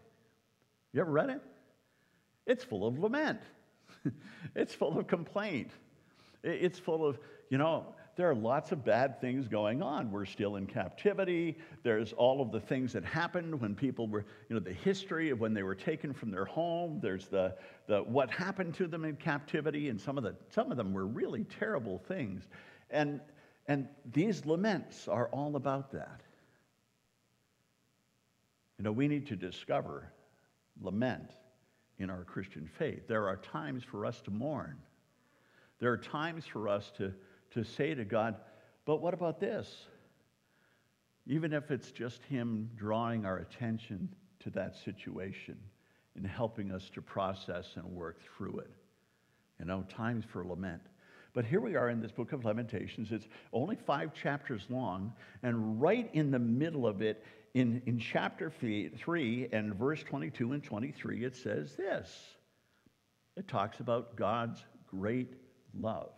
You 0.94 1.02
ever 1.02 1.12
read 1.12 1.32
it? 1.32 1.42
It's 2.46 2.64
full 2.64 2.88
of 2.88 3.00
lament, 3.00 3.42
it's 4.56 4.74
full 4.74 4.98
of 4.98 5.08
complaint, 5.08 5.72
it's 6.44 6.80
full 6.80 7.06
of, 7.06 7.20
you 7.50 7.58
know, 7.58 7.88
there 8.18 8.30
are 8.30 8.36
lots 8.36 8.72
of 8.72 8.84
bad 8.84 9.22
things 9.22 9.48
going 9.48 9.82
on. 9.82 10.12
We're 10.12 10.26
still 10.26 10.58
in 10.58 10.68
captivity. 10.68 11.58
There's 11.82 12.12
all 12.14 12.42
of 12.42 12.52
the 12.52 12.60
things 12.60 12.92
that 12.94 13.06
happened 13.06 13.60
when 13.60 13.74
people 13.74 14.08
were, 14.08 14.26
you 14.50 14.54
know, 14.54 14.60
the 14.60 14.74
history 14.74 15.30
of 15.30 15.40
when 15.40 15.54
they 15.54 15.64
were 15.64 15.76
taken 15.76 16.14
from 16.14 16.30
their 16.30 16.46
home. 16.46 17.00
There's 17.02 17.28
the, 17.28 17.56
the 17.88 18.04
what 18.04 18.30
happened 18.30 18.74
to 18.76 18.88
them 18.88 19.06
in 19.06 19.16
captivity, 19.16 19.90
and 19.90 20.00
some 20.00 20.18
of, 20.18 20.24
the, 20.24 20.36
some 20.50 20.72
of 20.72 20.78
them 20.78 20.94
were 20.94 21.08
really 21.08 21.46
terrible 21.46 22.00
things. 22.00 22.48
And, 22.90 23.22
and 23.68 23.88
these 24.12 24.46
laments 24.46 25.08
are 25.08 25.30
all 25.30 25.56
about 25.56 25.92
that. 25.94 26.22
You 28.82 28.86
know, 28.86 28.94
we 28.94 29.08
need 29.08 29.28
to 29.28 29.36
discover 29.36 30.12
lament 30.82 31.30
in 32.00 32.10
our 32.10 32.24
Christian 32.24 32.68
faith. 32.80 33.08
There 33.08 33.28
are 33.28 33.38
times 33.38 33.84
for 33.84 34.08
us 34.08 34.20
to 34.22 34.32
mourn. 34.32 34.76
There 35.80 35.92
are 35.92 36.00
times 36.00 36.48
for 36.48 36.68
us 36.68 36.92
to, 36.98 37.14
to 37.52 37.64
say 37.64 37.94
to 37.94 38.04
God, 38.04 38.38
but 38.86 39.00
what 39.00 39.14
about 39.14 39.40
this? 39.40 39.72
Even 41.28 41.54
if 41.54 41.70
it's 41.70 41.92
just 41.92 42.24
Him 42.24 42.72
drawing 42.76 43.24
our 43.24 43.38
attention 43.38 44.10
to 44.40 44.50
that 44.50 44.76
situation 44.76 45.60
and 46.16 46.26
helping 46.26 46.72
us 46.72 46.90
to 46.96 47.04
process 47.04 47.74
and 47.76 47.86
work 47.86 48.18
through 48.36 48.62
it. 48.62 48.72
You 49.60 49.66
know, 49.66 49.86
times 49.90 50.26
for 50.26 50.44
lament. 50.44 50.82
But 51.34 51.46
here 51.46 51.62
we 51.62 51.76
are 51.76 51.92
in 51.92 52.02
this 52.02 52.12
book 52.12 52.34
of 52.34 52.46
Lamentations. 52.46 53.12
It's 53.12 53.28
only 53.54 53.76
five 53.76 54.12
chapters 54.16 54.66
long, 54.70 55.14
and 55.44 55.80
right 55.80 56.10
in 56.14 56.32
the 56.32 56.40
middle 56.40 56.88
of 56.88 57.04
it, 57.04 57.24
in, 57.54 57.82
in 57.86 58.00
chapter 58.00 58.50
3 58.50 59.50
and 59.52 59.76
verse 59.76 60.04
22 60.04 60.54
and 60.54 60.64
23, 60.64 61.26
it 61.26 61.36
says 61.36 61.76
this 61.76 62.10
it 63.38 63.48
talks 63.48 63.80
about 63.80 64.16
God's 64.16 64.64
great 64.88 65.34
love. 65.80 66.12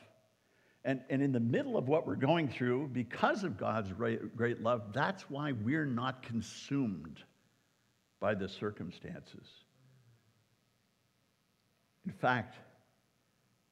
And, 0.85 1.01
and 1.09 1.21
in 1.21 1.31
the 1.31 1.39
middle 1.39 1.77
of 1.77 1.87
what 1.87 2.05
we're 2.05 2.15
going 2.15 2.49
through, 2.49 2.89
because 2.91 3.43
of 3.43 3.57
God's 3.57 3.91
great, 3.93 4.35
great 4.35 4.61
love, 4.61 4.91
that's 4.91 5.29
why 5.29 5.53
we're 5.53 5.85
not 5.85 6.23
consumed 6.23 7.19
by 8.19 8.35
the 8.35 8.49
circumstances. 8.49 9.47
In 12.05 12.11
fact, 12.11 12.55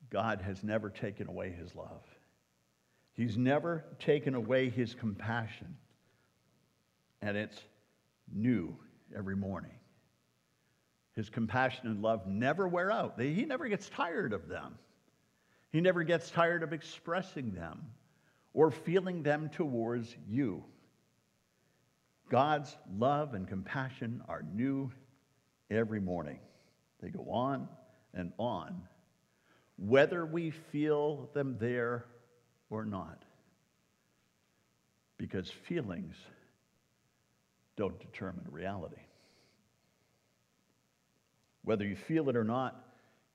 God 0.09 0.41
has 0.41 0.63
never 0.63 0.89
taken 0.89 1.27
away 1.27 1.51
his 1.51 1.75
love. 1.75 2.03
He's 3.13 3.37
never 3.37 3.83
taken 3.99 4.35
away 4.35 4.69
his 4.69 4.95
compassion. 4.95 5.75
And 7.21 7.37
it's 7.37 7.57
new 8.33 8.75
every 9.15 9.35
morning. 9.35 9.71
His 11.13 11.29
compassion 11.29 11.87
and 11.87 12.01
love 12.01 12.25
never 12.25 12.67
wear 12.67 12.91
out. 12.91 13.19
He 13.19 13.45
never 13.45 13.67
gets 13.67 13.89
tired 13.89 14.33
of 14.33 14.47
them. 14.47 14.75
He 15.71 15.81
never 15.81 16.03
gets 16.03 16.31
tired 16.31 16.63
of 16.63 16.73
expressing 16.73 17.53
them 17.53 17.85
or 18.53 18.71
feeling 18.71 19.23
them 19.23 19.49
towards 19.49 20.15
you. 20.27 20.63
God's 22.29 22.75
love 22.97 23.33
and 23.33 23.47
compassion 23.47 24.21
are 24.27 24.43
new 24.53 24.91
every 25.69 25.99
morning. 25.99 26.39
They 27.01 27.09
go 27.09 27.29
on 27.29 27.67
and 28.13 28.31
on, 28.37 28.81
whether 29.77 30.25
we 30.25 30.51
feel 30.51 31.29
them 31.33 31.57
there 31.59 32.05
or 32.69 32.85
not. 32.85 33.23
Because 35.17 35.49
feelings 35.49 36.15
don't 37.81 37.99
determine 37.99 38.45
reality. 38.51 39.01
Whether 41.63 41.83
you 41.83 41.95
feel 41.95 42.29
it 42.29 42.35
or 42.35 42.43
not, 42.43 42.79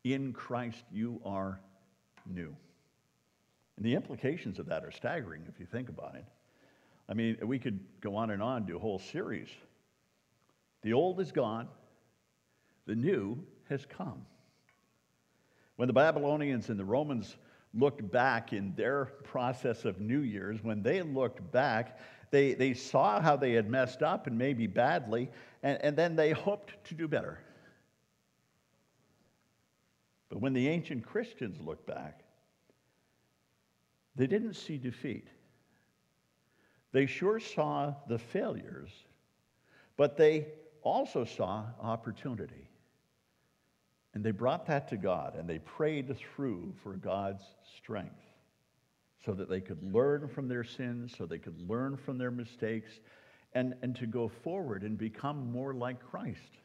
in 0.05 0.33
Christ 0.33 0.85
you 0.93 1.21
are 1.25 1.59
new. 2.25 2.55
And 3.77 3.85
the 3.85 3.97
implications 3.97 4.61
of 4.61 4.67
that 4.67 4.85
are 4.85 4.93
staggering 4.93 5.43
if 5.49 5.59
you 5.59 5.67
think 5.67 5.89
about 5.89 6.15
it. 6.15 6.25
I 7.09 7.15
mean, 7.15 7.39
we 7.43 7.59
could 7.59 7.81
go 8.01 8.15
on 8.15 8.31
and 8.31 8.41
on, 8.41 8.67
do 8.67 8.77
a 8.77 8.79
whole 8.79 9.01
series. 9.01 9.49
The 10.83 10.93
old 10.93 11.19
is 11.19 11.33
gone, 11.33 11.67
the 12.87 12.95
new 12.95 13.43
has 13.69 13.85
come. 13.85 14.27
When 15.75 15.89
the 15.89 15.93
Babylonians 15.93 16.69
and 16.69 16.79
the 16.79 16.85
Romans 16.85 17.37
looked 17.75 18.09
back 18.13 18.53
in 18.53 18.75
their 18.77 19.07
process 19.25 19.85
of 19.85 20.01
New 20.01 20.21
Year's, 20.21 20.63
when 20.63 20.85
they 20.85 21.03
looked 21.03 21.51
back, 21.51 21.99
they, 22.37 22.53
they 22.53 22.75
saw 22.75 23.19
how 23.19 23.35
they 23.35 23.53
had 23.53 23.71
messed 23.71 24.03
up 24.03 24.27
and 24.27 24.37
maybe 24.37 24.67
badly, 24.67 25.31
and, 25.63 25.79
and 25.81 25.97
then 25.97 26.17
they 26.17 26.33
hoped 26.33 26.75
to 26.85 26.95
do 26.95 27.09
better. 27.09 27.39
But 30.29 30.43
when 30.43 30.53
the 30.53 30.69
ancient 30.69 31.07
Christians 31.07 31.59
looked 31.65 31.87
back, 31.87 32.21
they 34.17 34.27
didn't 34.27 34.53
see 34.53 34.77
defeat. 34.77 35.29
They 36.93 37.07
sure 37.07 37.41
saw 37.41 37.95
the 38.07 38.19
failures, 38.19 38.91
but 39.97 40.19
they 40.19 40.49
also 40.83 41.25
saw 41.25 41.65
opportunity. 41.81 42.69
And 44.13 44.23
they 44.23 44.31
brought 44.31 44.67
that 44.67 44.89
to 44.89 44.99
God 44.99 45.37
and 45.37 45.49
they 45.49 45.59
prayed 45.61 46.15
through 46.19 46.75
for 46.83 46.97
God's 46.97 47.45
strength 47.79 48.26
so 49.27 49.33
that 49.33 49.51
they 49.51 49.61
could 49.61 49.83
learn 49.93 50.29
from 50.29 50.47
their 50.47 50.63
sins, 50.63 51.13
so 51.19 51.27
they 51.27 51.39
could 51.39 51.69
learn 51.69 51.97
from 51.97 52.17
their 52.17 52.31
mistakes, 52.31 53.01
and, 53.55 53.75
and 53.83 53.97
to 53.97 54.07
go 54.07 54.29
forward 54.29 54.85
and 54.85 54.97
become 54.97 55.51
more 55.51 55.75
like 55.75 56.01
Christ. 56.01 56.59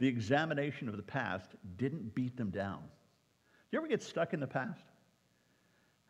The 0.00 0.08
examination 0.08 0.88
of 0.88 0.96
the 0.96 1.02
past 1.02 1.52
didn't 1.76 2.12
beat 2.16 2.36
them 2.36 2.50
down. 2.50 2.80
Do 2.80 3.76
you 3.76 3.78
ever 3.78 3.86
get 3.86 4.02
stuck 4.02 4.34
in 4.34 4.40
the 4.40 4.48
past? 4.48 4.82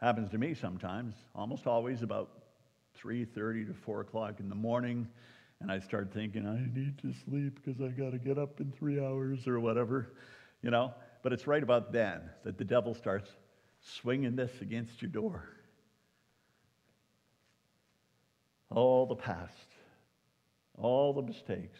Happens 0.00 0.30
to 0.30 0.38
me 0.38 0.54
sometimes, 0.54 1.14
almost 1.34 1.66
always 1.66 2.02
about 2.02 2.30
3.30 2.98 3.66
to 3.66 3.74
4 3.74 4.00
o'clock 4.00 4.40
in 4.40 4.48
the 4.48 4.54
morning, 4.54 5.06
and 5.60 5.70
I 5.70 5.78
start 5.78 6.10
thinking, 6.12 6.46
I 6.46 6.58
need 6.74 6.98
to 7.02 7.12
sleep 7.28 7.60
because 7.62 7.82
I 7.82 7.88
got 7.88 8.12
to 8.12 8.18
get 8.18 8.38
up 8.38 8.60
in 8.60 8.72
three 8.72 8.98
hours 8.98 9.46
or 9.46 9.60
whatever, 9.60 10.14
you 10.62 10.70
know? 10.70 10.94
But 11.22 11.34
it's 11.34 11.46
right 11.46 11.62
about 11.62 11.92
then 11.92 12.22
that 12.44 12.56
the 12.56 12.64
devil 12.64 12.94
starts 12.94 13.30
swinging 13.82 14.36
this 14.36 14.52
against 14.60 15.02
your 15.02 15.10
door. 15.10 15.48
All 18.70 19.06
the 19.06 19.16
past, 19.16 19.68
all 20.78 21.12
the 21.12 21.22
mistakes, 21.22 21.78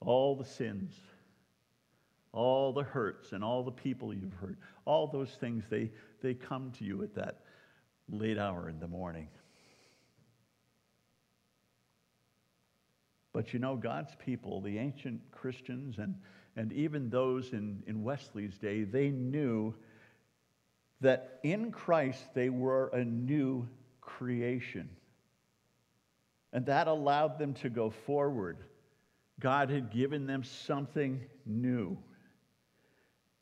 all 0.00 0.34
the 0.34 0.44
sins, 0.44 0.92
all 2.32 2.72
the 2.72 2.82
hurts, 2.82 3.32
and 3.32 3.44
all 3.44 3.62
the 3.62 3.70
people 3.70 4.12
you've 4.12 4.34
hurt, 4.34 4.58
all 4.84 5.06
those 5.06 5.30
things, 5.38 5.64
they, 5.68 5.90
they 6.22 6.34
come 6.34 6.72
to 6.78 6.84
you 6.84 7.02
at 7.02 7.14
that 7.14 7.40
late 8.08 8.38
hour 8.38 8.68
in 8.68 8.80
the 8.80 8.88
morning. 8.88 9.28
But 13.32 13.52
you 13.52 13.58
know, 13.58 13.76
God's 13.76 14.14
people, 14.24 14.60
the 14.60 14.78
ancient 14.78 15.20
Christians, 15.30 15.98
and, 15.98 16.14
and 16.56 16.72
even 16.72 17.08
those 17.08 17.52
in, 17.52 17.82
in 17.86 18.02
Wesley's 18.02 18.58
day, 18.58 18.84
they 18.84 19.08
knew 19.08 19.74
that 21.02 21.38
in 21.42 21.70
Christ 21.70 22.34
they 22.34 22.48
were 22.48 22.88
a 22.88 23.04
new 23.04 23.68
creation. 24.00 24.88
And 26.52 26.66
that 26.66 26.88
allowed 26.88 27.38
them 27.38 27.54
to 27.54 27.70
go 27.70 27.90
forward 27.90 28.58
God 29.40 29.70
had 29.70 29.90
given 29.90 30.26
them 30.26 30.44
something 30.44 31.20
new. 31.44 31.98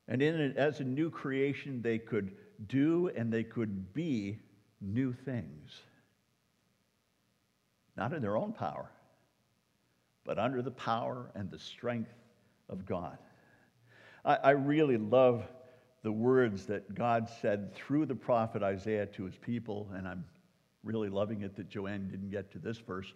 And 0.09 0.23
in 0.23 0.41
it, 0.41 0.57
as 0.57 0.81
a 0.81 0.85
new 0.85 1.11
creation, 1.11 1.83
they 1.83 1.99
could 1.99 2.33
do 2.67 3.11
and 3.15 3.31
they 3.31 3.45
could 3.45 3.93
be 3.93 4.39
new 4.81 5.13
things. 5.13 5.83
Not 7.99 8.15
in 8.15 8.23
their 8.23 8.37
own 8.37 8.55
power, 8.55 8.91
but 10.25 10.39
under 10.39 10.63
the 10.63 10.71
power 10.71 11.31
and 11.35 11.51
the 11.51 11.59
strength 11.59 12.15
of 12.71 12.87
God. 12.87 13.19
I, 14.25 14.37
I 14.37 14.51
really 14.51 14.97
love 14.97 15.45
the 16.03 16.13
words 16.13 16.67
that 16.67 16.95
God 16.95 17.29
said 17.41 17.75
through 17.75 18.07
the 18.07 18.15
prophet 18.15 18.63
Isaiah 18.63 19.07
to 19.07 19.25
his 19.25 19.37
people, 19.37 19.89
and 19.95 20.09
I'm 20.09 20.25
really 20.83 21.11
loving 21.11 21.43
it 21.43 21.57
that 21.57 21.69
Joanne 21.69 22.09
didn't 22.09 22.31
get 22.31 22.51
to 22.53 22.59
this 22.59 22.79
verse. 22.79 23.13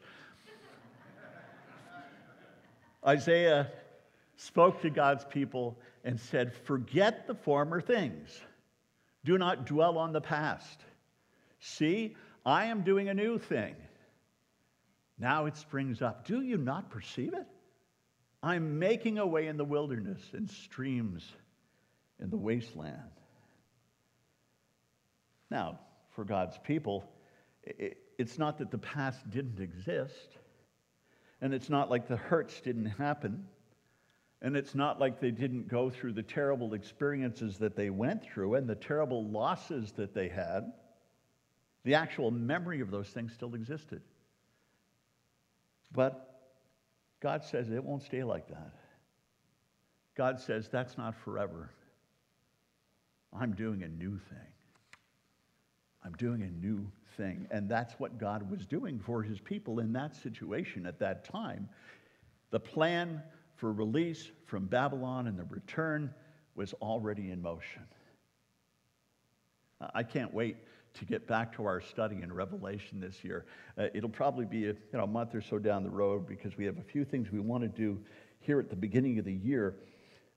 Isaiah 3.06 3.70
spoke 4.36 4.82
to 4.82 4.90
God's 4.90 5.24
people 5.24 5.78
and 6.04 6.20
said, 6.20 6.52
Forget 6.52 7.26
the 7.26 7.34
former 7.34 7.80
things. 7.80 8.40
Do 9.24 9.38
not 9.38 9.64
dwell 9.64 9.96
on 9.96 10.12
the 10.12 10.20
past. 10.20 10.84
See, 11.60 12.14
I 12.44 12.66
am 12.66 12.82
doing 12.82 13.08
a 13.08 13.14
new 13.14 13.38
thing. 13.38 13.74
Now 15.18 15.46
it 15.46 15.56
springs 15.56 16.02
up. 16.02 16.26
Do 16.26 16.42
you 16.42 16.58
not 16.58 16.90
perceive 16.90 17.32
it? 17.32 17.46
I'm 18.42 18.78
making 18.78 19.18
a 19.18 19.26
way 19.26 19.46
in 19.46 19.56
the 19.56 19.64
wilderness 19.64 20.20
and 20.34 20.50
streams 20.50 21.32
in 22.20 22.30
the 22.30 22.36
wasteland. 22.36 22.98
Now, 25.50 25.78
for 26.14 26.24
God's 26.24 26.58
people, 26.64 27.04
it's 28.18 28.38
not 28.38 28.58
that 28.58 28.70
the 28.70 28.78
past 28.78 29.28
didn't 29.30 29.60
exist. 29.60 30.38
And 31.40 31.52
it's 31.52 31.68
not 31.68 31.90
like 31.90 32.08
the 32.08 32.16
hurts 32.16 32.60
didn't 32.60 32.86
happen. 32.86 33.46
And 34.40 34.56
it's 34.56 34.74
not 34.74 35.00
like 35.00 35.20
they 35.20 35.30
didn't 35.30 35.68
go 35.68 35.90
through 35.90 36.12
the 36.12 36.22
terrible 36.22 36.74
experiences 36.74 37.58
that 37.58 37.76
they 37.76 37.90
went 37.90 38.24
through 38.24 38.54
and 38.54 38.68
the 38.68 38.74
terrible 38.74 39.28
losses 39.28 39.92
that 39.92 40.14
they 40.14 40.28
had. 40.28 40.72
The 41.84 41.94
actual 41.94 42.30
memory 42.30 42.80
of 42.80 42.90
those 42.90 43.08
things 43.08 43.32
still 43.32 43.54
existed. 43.54 44.02
But 45.92 46.30
God 47.20 47.44
says 47.44 47.70
it 47.70 47.84
won't 47.84 48.02
stay 48.02 48.24
like 48.24 48.48
that. 48.48 48.72
God 50.16 50.40
says 50.40 50.68
that's 50.68 50.96
not 50.96 51.14
forever. 51.24 51.70
I'm 53.38 53.52
doing 53.54 53.82
a 53.82 53.88
new 53.88 54.18
thing. 54.18 54.38
I'm 56.04 56.12
doing 56.12 56.42
a 56.42 56.50
new 56.50 56.90
thing. 57.16 57.46
And 57.50 57.68
that's 57.68 57.94
what 57.94 58.18
God 58.18 58.50
was 58.50 58.66
doing 58.66 59.00
for 59.00 59.22
his 59.22 59.40
people 59.40 59.80
in 59.80 59.92
that 59.94 60.14
situation 60.14 60.86
at 60.86 60.98
that 61.00 61.24
time. 61.24 61.68
The 62.50 62.60
plan 62.60 63.22
for 63.56 63.72
release 63.72 64.30
from 64.46 64.66
Babylon 64.66 65.26
and 65.26 65.38
the 65.38 65.44
return 65.44 66.12
was 66.54 66.74
already 66.74 67.30
in 67.30 67.40
motion. 67.42 67.82
I 69.94 70.02
can't 70.02 70.32
wait 70.32 70.56
to 70.94 71.04
get 71.04 71.26
back 71.26 71.52
to 71.56 71.64
our 71.64 71.80
study 71.80 72.22
in 72.22 72.32
Revelation 72.32 73.00
this 73.00 73.24
year. 73.24 73.46
Uh, 73.76 73.88
it'll 73.94 74.08
probably 74.08 74.44
be 74.44 74.64
a 74.64 74.68
you 74.68 74.78
know, 74.92 75.04
a 75.04 75.06
month 75.06 75.34
or 75.34 75.40
so 75.40 75.58
down 75.58 75.82
the 75.82 75.90
road 75.90 76.26
because 76.26 76.56
we 76.56 76.64
have 76.64 76.78
a 76.78 76.82
few 76.82 77.04
things 77.04 77.32
we 77.32 77.40
want 77.40 77.62
to 77.62 77.68
do 77.68 77.98
here 78.38 78.60
at 78.60 78.70
the 78.70 78.76
beginning 78.76 79.18
of 79.18 79.24
the 79.24 79.32
year. 79.32 79.74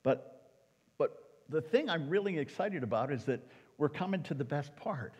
But, 0.02 0.37
the 1.48 1.60
thing 1.60 1.88
I'm 1.88 2.08
really 2.08 2.38
excited 2.38 2.82
about 2.82 3.12
is 3.12 3.24
that 3.24 3.40
we're 3.78 3.88
coming 3.88 4.22
to 4.24 4.34
the 4.34 4.44
best 4.44 4.74
part. 4.76 5.14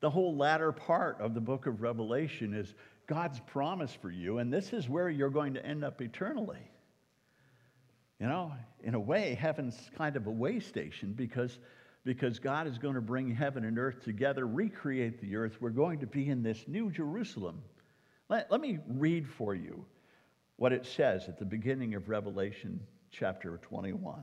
The 0.00 0.10
whole 0.10 0.36
latter 0.36 0.72
part 0.72 1.20
of 1.20 1.34
the 1.34 1.40
book 1.40 1.66
of 1.66 1.82
Revelation 1.82 2.54
is 2.54 2.74
God's 3.06 3.40
promise 3.40 3.92
for 4.00 4.10
you, 4.10 4.38
and 4.38 4.52
this 4.52 4.72
is 4.72 4.88
where 4.88 5.08
you're 5.08 5.30
going 5.30 5.54
to 5.54 5.64
end 5.64 5.84
up 5.84 6.00
eternally. 6.00 6.70
You 8.18 8.26
know, 8.26 8.52
in 8.82 8.94
a 8.94 9.00
way, 9.00 9.34
heaven's 9.34 9.90
kind 9.96 10.16
of 10.16 10.26
a 10.26 10.30
way 10.30 10.60
station 10.60 11.12
because, 11.12 11.58
because 12.04 12.38
God 12.38 12.66
is 12.66 12.78
going 12.78 12.94
to 12.94 13.00
bring 13.00 13.34
heaven 13.34 13.64
and 13.64 13.78
earth 13.78 14.04
together, 14.04 14.46
recreate 14.46 15.20
the 15.20 15.36
earth. 15.36 15.56
We're 15.60 15.70
going 15.70 15.98
to 16.00 16.06
be 16.06 16.28
in 16.28 16.42
this 16.42 16.64
new 16.68 16.90
Jerusalem. 16.90 17.62
Let, 18.28 18.50
let 18.50 18.60
me 18.60 18.78
read 18.88 19.28
for 19.28 19.54
you 19.54 19.84
what 20.56 20.72
it 20.72 20.86
says 20.86 21.28
at 21.28 21.38
the 21.38 21.44
beginning 21.44 21.94
of 21.94 22.08
Revelation 22.08 22.80
chapter 23.10 23.58
21. 23.58 24.22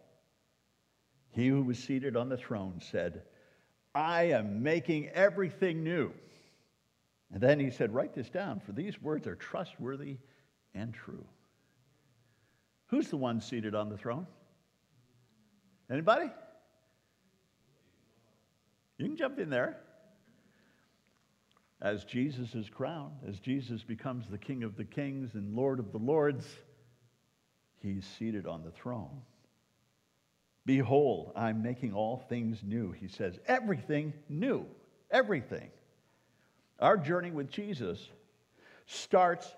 He 1.31 1.47
who 1.47 1.63
was 1.63 1.79
seated 1.79 2.15
on 2.17 2.29
the 2.29 2.37
throne 2.37 2.81
said, 2.91 3.23
I 3.95 4.23
am 4.23 4.63
making 4.63 5.09
everything 5.09 5.83
new. 5.83 6.11
And 7.33 7.41
then 7.41 7.59
he 7.59 7.69
said, 7.69 7.93
Write 7.93 8.13
this 8.13 8.29
down, 8.29 8.59
for 8.59 8.73
these 8.73 9.01
words 9.01 9.27
are 9.27 9.35
trustworthy 9.35 10.17
and 10.73 10.93
true. 10.93 11.25
Who's 12.87 13.07
the 13.07 13.17
one 13.17 13.39
seated 13.39 13.73
on 13.73 13.89
the 13.89 13.97
throne? 13.97 14.27
Anybody? 15.89 16.29
You 18.97 19.05
can 19.05 19.15
jump 19.15 19.39
in 19.39 19.49
there. 19.49 19.77
As 21.81 22.03
Jesus 22.03 22.53
is 22.53 22.69
crowned, 22.69 23.15
as 23.27 23.39
Jesus 23.39 23.83
becomes 23.83 24.27
the 24.29 24.37
King 24.37 24.63
of 24.63 24.75
the 24.75 24.83
kings 24.83 25.33
and 25.33 25.55
Lord 25.55 25.79
of 25.79 25.91
the 25.91 25.97
lords, 25.97 26.45
he's 27.81 28.05
seated 28.05 28.45
on 28.45 28.63
the 28.63 28.69
throne. 28.69 29.21
Behold, 30.65 31.31
I'm 31.35 31.61
making 31.61 31.93
all 31.93 32.17
things 32.29 32.61
new. 32.63 32.91
He 32.91 33.07
says, 33.07 33.39
everything 33.47 34.13
new. 34.29 34.65
Everything. 35.09 35.69
Our 36.79 36.97
journey 36.97 37.31
with 37.31 37.49
Jesus 37.49 38.09
starts 38.85 39.55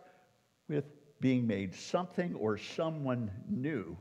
with 0.68 0.86
being 1.20 1.48
made 1.48 1.74
something 1.74 2.36
or 2.36 2.58
someone 2.58 3.32
new, 3.50 3.98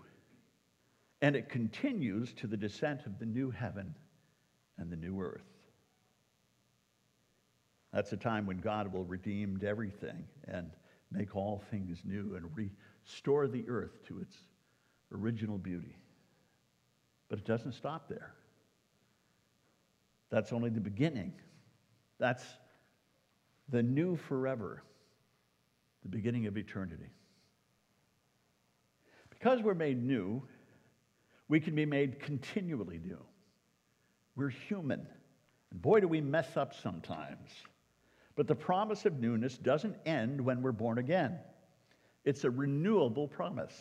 and 1.20 1.36
it 1.36 1.48
continues 1.48 2.32
to 2.34 2.46
the 2.46 2.56
descent 2.56 3.06
of 3.06 3.18
the 3.18 3.26
new 3.26 3.50
heaven 3.50 3.94
and 4.78 4.90
the 4.90 4.96
new 4.96 5.20
earth. 5.20 5.44
That's 7.92 8.12
a 8.12 8.16
time 8.16 8.46
when 8.46 8.58
God 8.58 8.92
will 8.92 9.04
redeem 9.04 9.60
everything 9.64 10.24
and 10.48 10.70
make 11.10 11.36
all 11.36 11.62
things 11.70 11.98
new 12.04 12.34
and 12.34 12.70
restore 13.04 13.46
the 13.46 13.64
earth 13.68 14.02
to 14.08 14.18
its 14.20 14.36
original 15.12 15.58
beauty. 15.58 15.96
But 17.32 17.38
it 17.38 17.46
doesn't 17.46 17.72
stop 17.72 18.10
there. 18.10 18.34
That's 20.28 20.52
only 20.52 20.68
the 20.68 20.82
beginning. 20.82 21.32
That's 22.18 22.44
the 23.70 23.82
new 23.82 24.16
forever, 24.16 24.82
the 26.02 26.10
beginning 26.10 26.46
of 26.46 26.58
eternity. 26.58 27.08
Because 29.30 29.62
we're 29.62 29.72
made 29.72 30.04
new, 30.04 30.42
we 31.48 31.58
can 31.58 31.74
be 31.74 31.86
made 31.86 32.20
continually 32.20 33.00
new. 33.02 33.24
We're 34.36 34.50
human. 34.50 35.06
And 35.70 35.80
boy, 35.80 36.00
do 36.00 36.08
we 36.08 36.20
mess 36.20 36.58
up 36.58 36.74
sometimes. 36.74 37.48
But 38.36 38.46
the 38.46 38.54
promise 38.54 39.06
of 39.06 39.20
newness 39.20 39.56
doesn't 39.56 39.96
end 40.04 40.38
when 40.38 40.60
we're 40.60 40.72
born 40.72 40.98
again, 40.98 41.38
it's 42.26 42.44
a 42.44 42.50
renewable 42.50 43.26
promise. 43.26 43.80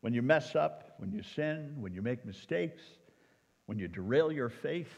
When 0.00 0.12
you 0.12 0.22
mess 0.22 0.56
up, 0.56 0.87
when 0.98 1.12
you 1.12 1.22
sin, 1.22 1.74
when 1.78 1.94
you 1.94 2.02
make 2.02 2.24
mistakes, 2.24 2.82
when 3.66 3.78
you 3.78 3.88
derail 3.88 4.30
your 4.30 4.48
faith, 4.48 4.92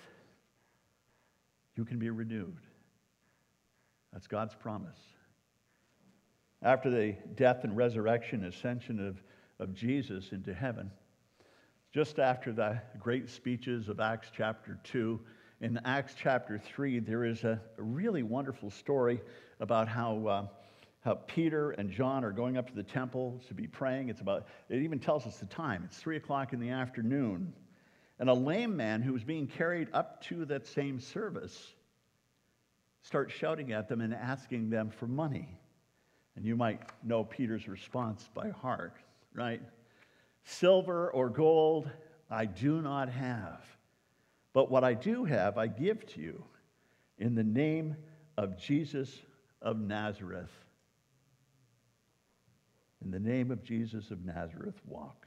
you 1.76 1.84
can 1.84 1.98
be 1.98 2.10
renewed. 2.10 2.56
That's 4.12 4.26
God's 4.26 4.54
promise. 4.54 4.98
After 6.62 6.90
the 6.90 7.16
death 7.36 7.64
and 7.64 7.76
resurrection, 7.76 8.44
ascension 8.44 9.06
of, 9.06 9.22
of 9.58 9.74
Jesus 9.74 10.32
into 10.32 10.52
heaven, 10.52 10.90
just 11.92 12.18
after 12.18 12.52
the 12.52 12.80
great 12.98 13.28
speeches 13.28 13.88
of 13.88 13.98
Acts 13.98 14.28
chapter 14.36 14.78
2, 14.84 15.20
in 15.60 15.78
Acts 15.84 16.14
chapter 16.16 16.58
3, 16.58 17.00
there 17.00 17.24
is 17.24 17.44
a 17.44 17.60
really 17.76 18.22
wonderful 18.22 18.70
story 18.70 19.20
about 19.58 19.88
how 19.88 20.26
uh, 20.26 20.46
how 21.00 21.14
Peter 21.14 21.70
and 21.72 21.90
John 21.90 22.24
are 22.24 22.32
going 22.32 22.58
up 22.58 22.68
to 22.68 22.74
the 22.74 22.82
temple 22.82 23.40
to 23.48 23.54
be 23.54 23.66
praying. 23.66 24.10
It's 24.10 24.20
about, 24.20 24.46
it 24.68 24.82
even 24.82 24.98
tells 24.98 25.26
us 25.26 25.38
the 25.38 25.46
time. 25.46 25.82
It's 25.84 25.96
three 25.96 26.16
o'clock 26.16 26.52
in 26.52 26.60
the 26.60 26.70
afternoon. 26.70 27.54
And 28.18 28.28
a 28.28 28.34
lame 28.34 28.76
man 28.76 29.00
who 29.00 29.14
was 29.14 29.24
being 29.24 29.46
carried 29.46 29.88
up 29.94 30.22
to 30.24 30.44
that 30.46 30.66
same 30.66 31.00
service 31.00 31.74
starts 33.02 33.32
shouting 33.32 33.72
at 33.72 33.88
them 33.88 34.02
and 34.02 34.12
asking 34.12 34.68
them 34.68 34.90
for 34.90 35.06
money. 35.06 35.58
And 36.36 36.44
you 36.44 36.54
might 36.54 36.82
know 37.02 37.24
Peter's 37.24 37.66
response 37.66 38.28
by 38.34 38.50
heart, 38.50 38.96
right? 39.32 39.62
Silver 40.44 41.10
or 41.10 41.30
gold 41.30 41.90
I 42.30 42.44
do 42.44 42.82
not 42.82 43.08
have, 43.08 43.64
but 44.52 44.70
what 44.70 44.84
I 44.84 44.94
do 44.94 45.24
have 45.24 45.56
I 45.56 45.66
give 45.66 46.06
to 46.14 46.20
you 46.20 46.44
in 47.18 47.34
the 47.34 47.42
name 47.42 47.96
of 48.36 48.58
Jesus 48.58 49.18
of 49.62 49.80
Nazareth 49.80 50.50
in 53.04 53.10
the 53.10 53.20
name 53.20 53.50
of 53.50 53.62
Jesus 53.62 54.10
of 54.10 54.24
Nazareth, 54.24 54.74
walk. 54.86 55.26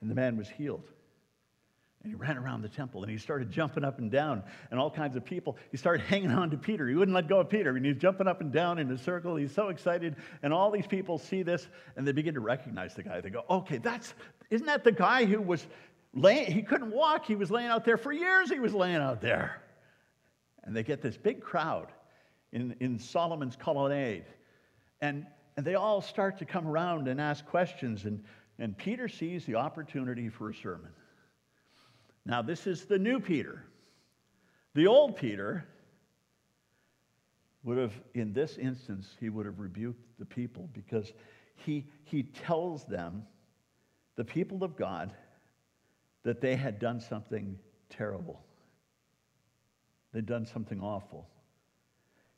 And 0.00 0.10
the 0.10 0.14
man 0.14 0.36
was 0.36 0.48
healed. 0.48 0.88
And 2.02 2.12
he 2.12 2.14
ran 2.14 2.38
around 2.38 2.62
the 2.62 2.68
temple 2.68 3.02
and 3.02 3.10
he 3.10 3.18
started 3.18 3.50
jumping 3.50 3.82
up 3.82 3.98
and 3.98 4.10
down, 4.10 4.44
and 4.70 4.78
all 4.78 4.90
kinds 4.90 5.16
of 5.16 5.24
people. 5.24 5.56
He 5.72 5.76
started 5.76 6.04
hanging 6.06 6.30
on 6.30 6.50
to 6.50 6.56
Peter. 6.56 6.86
He 6.86 6.94
wouldn't 6.94 7.14
let 7.14 7.28
go 7.28 7.40
of 7.40 7.50
Peter, 7.50 7.76
and 7.76 7.84
he's 7.84 7.96
jumping 7.96 8.28
up 8.28 8.40
and 8.40 8.52
down 8.52 8.78
in 8.78 8.88
a 8.92 8.98
circle. 8.98 9.34
He's 9.34 9.52
so 9.52 9.68
excited. 9.68 10.14
And 10.44 10.52
all 10.52 10.70
these 10.70 10.86
people 10.86 11.18
see 11.18 11.42
this 11.42 11.66
and 11.96 12.06
they 12.06 12.12
begin 12.12 12.34
to 12.34 12.40
recognize 12.40 12.94
the 12.94 13.02
guy. 13.02 13.20
They 13.20 13.30
go, 13.30 13.42
Okay, 13.50 13.78
that's, 13.78 14.14
isn't 14.50 14.66
that 14.66 14.84
the 14.84 14.92
guy 14.92 15.24
who 15.24 15.42
was 15.42 15.66
laying, 16.14 16.52
he 16.52 16.62
couldn't 16.62 16.92
walk. 16.92 17.26
He 17.26 17.34
was 17.34 17.50
laying 17.50 17.68
out 17.70 17.84
there 17.84 17.96
for 17.96 18.12
years, 18.12 18.50
he 18.50 18.60
was 18.60 18.74
laying 18.74 18.96
out 18.96 19.20
there. 19.20 19.60
And 20.62 20.76
they 20.76 20.84
get 20.84 21.02
this 21.02 21.16
big 21.16 21.40
crowd 21.40 21.88
in, 22.52 22.74
in 22.80 22.98
Solomon's 22.98 23.56
colonnade. 23.56 24.24
And, 25.00 25.26
and 25.56 25.66
they 25.66 25.74
all 25.74 26.00
start 26.00 26.38
to 26.38 26.44
come 26.44 26.66
around 26.66 27.08
and 27.08 27.20
ask 27.20 27.44
questions. 27.46 28.04
And, 28.04 28.24
and 28.58 28.76
Peter 28.76 29.08
sees 29.08 29.44
the 29.44 29.56
opportunity 29.56 30.28
for 30.28 30.50
a 30.50 30.54
sermon. 30.54 30.90
Now, 32.24 32.42
this 32.42 32.66
is 32.66 32.86
the 32.86 32.98
new 32.98 33.20
Peter. 33.20 33.64
The 34.74 34.86
old 34.86 35.16
Peter 35.16 35.66
would 37.62 37.78
have, 37.78 37.92
in 38.14 38.32
this 38.32 38.58
instance, 38.58 39.16
he 39.18 39.28
would 39.28 39.46
have 39.46 39.58
rebuked 39.58 40.18
the 40.18 40.24
people 40.24 40.68
because 40.72 41.12
he, 41.54 41.86
he 42.04 42.22
tells 42.22 42.84
them, 42.84 43.24
the 44.16 44.24
people 44.24 44.64
of 44.64 44.76
God, 44.76 45.12
that 46.22 46.40
they 46.40 46.56
had 46.56 46.78
done 46.78 47.00
something 47.00 47.58
terrible. 47.90 48.40
They'd 50.12 50.26
done 50.26 50.46
something 50.46 50.80
awful. 50.80 51.28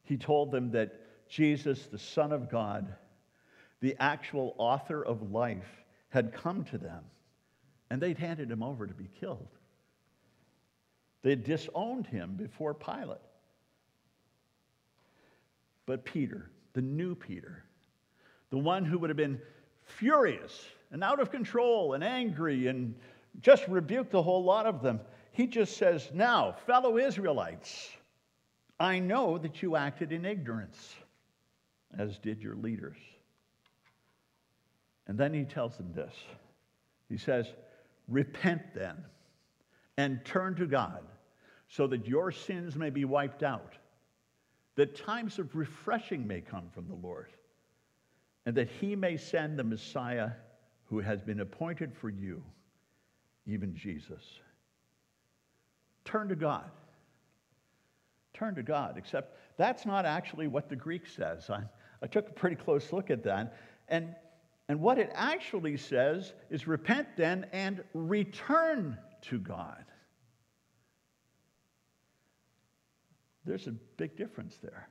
He 0.08 0.16
told 0.16 0.50
them 0.50 0.70
that 0.70 0.94
Jesus, 1.28 1.84
the 1.86 1.98
Son 1.98 2.32
of 2.32 2.50
God, 2.50 2.94
the 3.80 3.94
actual 4.00 4.54
author 4.56 5.04
of 5.04 5.30
life, 5.30 5.84
had 6.08 6.32
come 6.32 6.64
to 6.64 6.78
them 6.78 7.04
and 7.90 8.00
they'd 8.00 8.16
handed 8.16 8.50
him 8.50 8.62
over 8.62 8.86
to 8.86 8.94
be 8.94 9.10
killed. 9.20 9.48
They 11.20 11.34
disowned 11.34 12.06
him 12.06 12.36
before 12.36 12.72
Pilate. 12.72 13.18
But 15.84 16.06
Peter, 16.06 16.50
the 16.72 16.80
new 16.80 17.14
Peter, 17.14 17.64
the 18.48 18.58
one 18.58 18.86
who 18.86 18.98
would 18.98 19.10
have 19.10 19.16
been 19.18 19.38
furious 19.82 20.64
and 20.90 21.04
out 21.04 21.20
of 21.20 21.30
control 21.30 21.92
and 21.92 22.02
angry 22.02 22.68
and 22.68 22.94
just 23.42 23.68
rebuked 23.68 24.10
the 24.10 24.22
whole 24.22 24.42
lot 24.42 24.64
of 24.64 24.80
them, 24.82 25.00
he 25.32 25.46
just 25.46 25.76
says, 25.76 26.10
Now, 26.14 26.56
fellow 26.66 26.96
Israelites, 26.96 27.90
I 28.80 28.98
know 29.00 29.38
that 29.38 29.62
you 29.62 29.76
acted 29.76 30.12
in 30.12 30.24
ignorance, 30.24 30.94
as 31.98 32.18
did 32.18 32.42
your 32.42 32.54
leaders. 32.54 32.96
And 35.06 35.18
then 35.18 35.32
he 35.32 35.44
tells 35.44 35.76
them 35.76 35.92
this. 35.94 36.14
He 37.08 37.16
says, 37.16 37.46
Repent 38.06 38.62
then 38.74 38.96
and 39.96 40.24
turn 40.24 40.54
to 40.56 40.66
God 40.66 41.02
so 41.68 41.86
that 41.88 42.06
your 42.06 42.30
sins 42.30 42.76
may 42.76 42.90
be 42.90 43.04
wiped 43.04 43.42
out, 43.42 43.74
that 44.76 44.96
times 44.96 45.38
of 45.38 45.54
refreshing 45.54 46.26
may 46.26 46.40
come 46.40 46.70
from 46.72 46.88
the 46.88 46.94
Lord, 46.94 47.28
and 48.46 48.54
that 48.56 48.68
he 48.68 48.96
may 48.96 49.16
send 49.16 49.58
the 49.58 49.64
Messiah 49.64 50.30
who 50.84 51.00
has 51.00 51.20
been 51.20 51.40
appointed 51.40 51.94
for 51.94 52.08
you, 52.08 52.42
even 53.46 53.74
Jesus. 53.74 54.22
Turn 56.04 56.28
to 56.28 56.36
God. 56.36 56.70
Turn 58.38 58.54
to 58.54 58.62
God, 58.62 58.96
except 58.96 59.36
that's 59.56 59.84
not 59.84 60.06
actually 60.06 60.46
what 60.46 60.68
the 60.68 60.76
Greek 60.76 61.08
says. 61.08 61.50
I, 61.50 61.62
I 62.00 62.06
took 62.06 62.28
a 62.28 62.32
pretty 62.32 62.54
close 62.54 62.92
look 62.92 63.10
at 63.10 63.24
that. 63.24 63.56
And, 63.88 64.14
and 64.68 64.80
what 64.80 64.96
it 64.98 65.10
actually 65.12 65.76
says 65.76 66.34
is 66.48 66.68
repent 66.68 67.08
then 67.16 67.46
and 67.52 67.82
return 67.94 68.96
to 69.22 69.38
God. 69.40 69.84
There's 73.44 73.66
a 73.66 73.72
big 73.96 74.16
difference 74.16 74.58
there. 74.62 74.88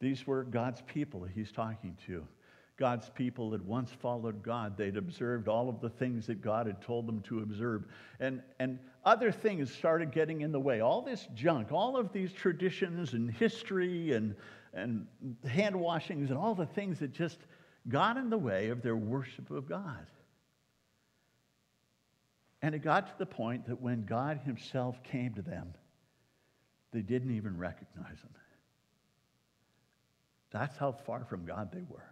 These 0.00 0.26
were 0.26 0.44
God's 0.44 0.80
people 0.86 1.20
that 1.20 1.32
he's 1.32 1.52
talking 1.52 1.98
to. 2.06 2.26
God's 2.80 3.10
people 3.10 3.52
had 3.52 3.60
once 3.60 3.90
followed 3.92 4.42
God. 4.42 4.74
They'd 4.74 4.96
observed 4.96 5.48
all 5.48 5.68
of 5.68 5.82
the 5.82 5.90
things 5.90 6.26
that 6.26 6.40
God 6.40 6.66
had 6.66 6.80
told 6.80 7.06
them 7.06 7.20
to 7.24 7.40
observe. 7.40 7.84
And, 8.20 8.42
and 8.58 8.78
other 9.04 9.30
things 9.30 9.70
started 9.70 10.10
getting 10.10 10.40
in 10.40 10.50
the 10.50 10.58
way. 10.58 10.80
All 10.80 11.02
this 11.02 11.28
junk, 11.34 11.72
all 11.72 11.98
of 11.98 12.10
these 12.10 12.32
traditions 12.32 13.12
and 13.12 13.30
history 13.30 14.12
and, 14.12 14.34
and 14.72 15.06
hand 15.46 15.76
washings 15.76 16.30
and 16.30 16.38
all 16.38 16.54
the 16.54 16.64
things 16.64 16.98
that 17.00 17.12
just 17.12 17.40
got 17.90 18.16
in 18.16 18.30
the 18.30 18.38
way 18.38 18.70
of 18.70 18.80
their 18.80 18.96
worship 18.96 19.50
of 19.50 19.68
God. 19.68 20.06
And 22.62 22.74
it 22.74 22.78
got 22.78 23.08
to 23.08 23.18
the 23.18 23.26
point 23.26 23.66
that 23.66 23.78
when 23.78 24.06
God 24.06 24.40
Himself 24.46 25.02
came 25.02 25.34
to 25.34 25.42
them, 25.42 25.74
they 26.92 27.02
didn't 27.02 27.36
even 27.36 27.58
recognize 27.58 28.20
Him. 28.22 28.30
That's 30.50 30.78
how 30.78 30.92
far 30.92 31.26
from 31.26 31.44
God 31.44 31.70
they 31.72 31.82
were. 31.86 32.10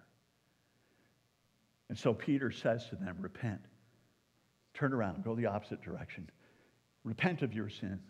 And 1.88 1.98
so 1.98 2.12
Peter 2.12 2.50
says 2.50 2.86
to 2.90 2.96
them, 2.96 3.16
Repent. 3.20 3.60
Turn 4.74 4.92
around, 4.92 5.24
go 5.24 5.34
the 5.34 5.46
opposite 5.46 5.82
direction. 5.82 6.28
Repent 7.04 7.42
of 7.42 7.54
your 7.54 7.68
sin 7.68 8.00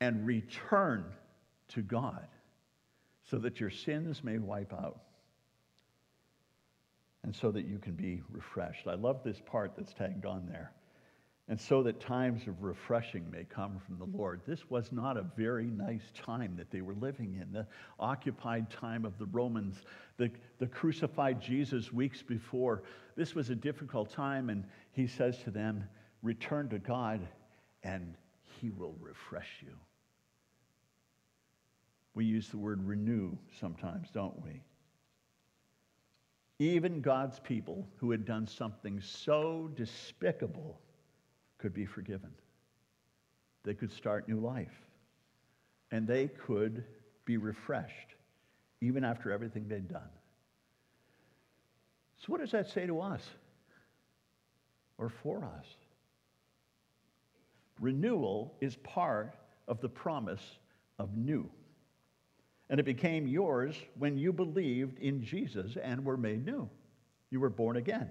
and 0.00 0.26
return 0.26 1.04
to 1.68 1.82
God 1.82 2.26
so 3.30 3.38
that 3.38 3.60
your 3.60 3.70
sins 3.70 4.22
may 4.22 4.38
wipe 4.38 4.72
out 4.72 5.00
and 7.24 7.34
so 7.34 7.50
that 7.50 7.66
you 7.66 7.78
can 7.78 7.94
be 7.94 8.22
refreshed. 8.30 8.86
I 8.86 8.94
love 8.94 9.22
this 9.24 9.40
part 9.44 9.72
that's 9.76 9.92
tagged 9.92 10.26
on 10.26 10.46
there 10.46 10.72
and 11.48 11.60
so 11.60 11.82
that 11.84 12.00
times 12.00 12.48
of 12.48 12.62
refreshing 12.62 13.30
may 13.30 13.44
come 13.44 13.78
from 13.78 13.98
the 13.98 14.16
Lord. 14.16 14.40
This 14.46 14.68
was 14.68 14.90
not 14.90 15.16
a 15.16 15.26
very 15.36 15.66
nice 15.66 16.10
time 16.12 16.56
that 16.56 16.72
they 16.72 16.80
were 16.80 16.94
living 16.94 17.38
in, 17.40 17.52
the 17.52 17.66
occupied 18.00 18.68
time 18.68 19.04
of 19.04 19.16
the 19.18 19.26
Romans, 19.26 19.82
the, 20.16 20.30
the 20.58 20.66
crucified 20.66 21.40
Jesus 21.40 21.92
weeks 21.92 22.20
before. 22.20 22.82
This 23.14 23.36
was 23.36 23.50
a 23.50 23.54
difficult 23.54 24.10
time, 24.10 24.50
and 24.50 24.64
he 24.90 25.06
says 25.06 25.38
to 25.44 25.52
them, 25.52 25.84
Return 26.22 26.68
to 26.70 26.80
God, 26.80 27.20
and 27.84 28.14
he 28.60 28.70
will 28.70 28.96
refresh 29.00 29.62
you. 29.62 29.72
We 32.14 32.24
use 32.24 32.48
the 32.48 32.58
word 32.58 32.84
renew 32.84 33.36
sometimes, 33.60 34.08
don't 34.10 34.42
we? 34.42 34.62
Even 36.58 37.02
God's 37.02 37.38
people 37.38 37.86
who 37.98 38.10
had 38.10 38.24
done 38.24 38.48
something 38.48 39.00
so 39.00 39.70
despicable 39.76 40.80
could 41.58 41.74
be 41.74 41.86
forgiven. 41.86 42.30
They 43.64 43.74
could 43.74 43.92
start 43.92 44.28
new 44.28 44.40
life. 44.40 44.82
And 45.90 46.06
they 46.06 46.28
could 46.28 46.84
be 47.24 47.36
refreshed 47.36 48.14
even 48.80 49.04
after 49.04 49.30
everything 49.32 49.68
they'd 49.68 49.88
done. 49.88 50.08
So, 52.18 52.26
what 52.28 52.40
does 52.40 52.52
that 52.52 52.70
say 52.70 52.86
to 52.86 53.00
us 53.00 53.22
or 54.98 55.08
for 55.08 55.44
us? 55.44 55.66
Renewal 57.80 58.54
is 58.60 58.76
part 58.76 59.34
of 59.68 59.80
the 59.80 59.88
promise 59.88 60.42
of 60.98 61.16
new. 61.16 61.48
And 62.68 62.80
it 62.80 62.84
became 62.84 63.26
yours 63.26 63.76
when 63.98 64.18
you 64.18 64.32
believed 64.32 64.98
in 64.98 65.22
Jesus 65.22 65.76
and 65.80 66.04
were 66.04 66.16
made 66.16 66.44
new. 66.44 66.68
You 67.30 67.40
were 67.40 67.50
born 67.50 67.76
again. 67.76 68.08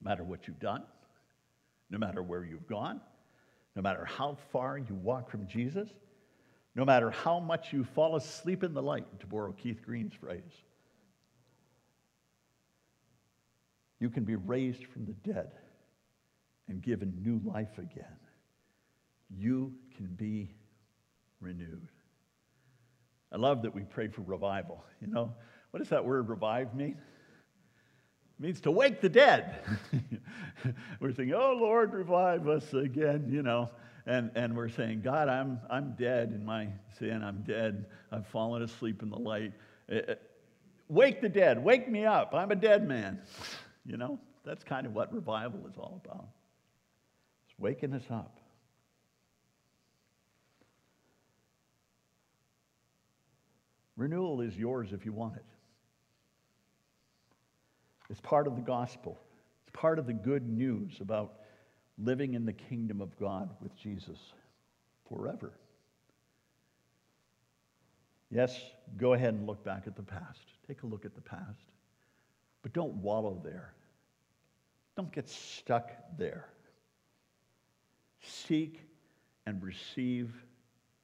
No 0.00 0.10
matter 0.10 0.24
what 0.24 0.46
you've 0.46 0.60
done, 0.60 0.82
no 1.90 1.98
matter 1.98 2.22
where 2.22 2.44
you've 2.44 2.66
gone, 2.66 3.00
no 3.74 3.82
matter 3.82 4.04
how 4.04 4.36
far 4.52 4.78
you 4.78 4.94
walk 4.94 5.30
from 5.30 5.46
Jesus, 5.46 5.88
no 6.74 6.84
matter 6.84 7.10
how 7.10 7.40
much 7.40 7.72
you 7.72 7.84
fall 7.84 8.16
asleep 8.16 8.62
in 8.62 8.74
the 8.74 8.82
light, 8.82 9.20
to 9.20 9.26
borrow 9.26 9.52
Keith 9.52 9.82
Green's 9.82 10.14
phrase. 10.14 10.42
You 13.98 14.10
can 14.10 14.24
be 14.24 14.36
raised 14.36 14.84
from 14.86 15.06
the 15.06 15.12
dead 15.12 15.52
and 16.68 16.82
given 16.82 17.14
new 17.22 17.40
life 17.50 17.78
again. 17.78 18.18
You 19.30 19.72
can 19.96 20.06
be 20.06 20.54
renewed. 21.40 21.88
I 23.32 23.36
love 23.36 23.62
that 23.62 23.74
we 23.74 23.82
pray 23.82 24.08
for 24.08 24.22
revival. 24.22 24.84
You 25.00 25.08
know, 25.08 25.34
what 25.70 25.78
does 25.78 25.88
that 25.90 26.04
word 26.04 26.28
revive 26.28 26.74
mean? 26.74 26.98
Means 28.38 28.60
to 28.62 28.70
wake 28.70 29.00
the 29.00 29.08
dead. 29.08 29.60
we're 31.00 31.12
saying, 31.12 31.32
oh, 31.32 31.56
Lord, 31.58 31.94
revive 31.94 32.48
us 32.48 32.72
again, 32.74 33.26
you 33.30 33.42
know. 33.42 33.70
And, 34.04 34.30
and 34.34 34.54
we're 34.54 34.68
saying, 34.68 35.00
God, 35.02 35.28
I'm, 35.28 35.58
I'm 35.70 35.94
dead 35.98 36.32
in 36.32 36.44
my 36.44 36.68
sin. 36.98 37.24
I'm 37.24 37.42
dead. 37.42 37.86
I've 38.12 38.26
fallen 38.26 38.62
asleep 38.62 39.02
in 39.02 39.08
the 39.08 39.18
light. 39.18 39.52
Uh, 39.90 39.96
uh, 39.96 40.14
wake 40.88 41.22
the 41.22 41.28
dead. 41.28 41.62
Wake 41.62 41.88
me 41.88 42.04
up. 42.04 42.34
I'm 42.34 42.50
a 42.50 42.56
dead 42.56 42.86
man. 42.86 43.20
You 43.88 43.96
know, 43.96 44.18
that's 44.44 44.64
kind 44.64 44.84
of 44.84 44.96
what 44.96 45.14
revival 45.14 45.60
is 45.68 45.76
all 45.78 46.02
about. 46.04 46.26
It's 47.48 47.56
waking 47.56 47.92
us 47.92 48.02
up. 48.10 48.40
Renewal 53.96 54.40
is 54.40 54.56
yours 54.56 54.92
if 54.92 55.04
you 55.06 55.12
want 55.12 55.36
it. 55.36 55.44
It's 58.10 58.20
part 58.20 58.46
of 58.46 58.56
the 58.56 58.62
gospel. 58.62 59.18
It's 59.66 59.76
part 59.78 59.98
of 59.98 60.06
the 60.06 60.12
good 60.12 60.48
news 60.48 60.98
about 61.00 61.34
living 61.98 62.34
in 62.34 62.44
the 62.44 62.52
kingdom 62.52 63.00
of 63.00 63.18
God 63.18 63.50
with 63.60 63.76
Jesus 63.76 64.18
forever. 65.08 65.52
Yes, 68.30 68.58
go 68.96 69.14
ahead 69.14 69.34
and 69.34 69.46
look 69.46 69.64
back 69.64 69.84
at 69.86 69.96
the 69.96 70.02
past. 70.02 70.40
Take 70.66 70.82
a 70.82 70.86
look 70.86 71.04
at 71.04 71.14
the 71.14 71.20
past. 71.20 71.70
But 72.62 72.72
don't 72.72 72.94
wallow 72.96 73.40
there. 73.44 73.72
Don't 74.96 75.12
get 75.12 75.28
stuck 75.28 75.90
there. 76.18 76.48
Seek 78.20 78.80
and 79.46 79.62
receive 79.62 80.32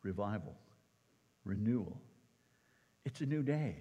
revival, 0.03 0.57
renewal. 1.45 2.01
It's 3.05 3.21
a 3.21 3.27
new 3.27 3.43
day, 3.43 3.77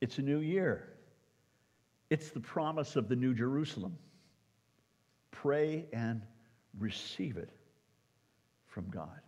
it's 0.00 0.18
a 0.18 0.22
new 0.22 0.38
year, 0.38 0.88
it's 2.10 2.30
the 2.30 2.40
promise 2.40 2.96
of 2.96 3.08
the 3.08 3.16
New 3.16 3.34
Jerusalem. 3.34 3.96
Pray 5.30 5.86
and 5.92 6.22
receive 6.78 7.36
it 7.36 7.50
from 8.66 8.88
God. 8.90 9.20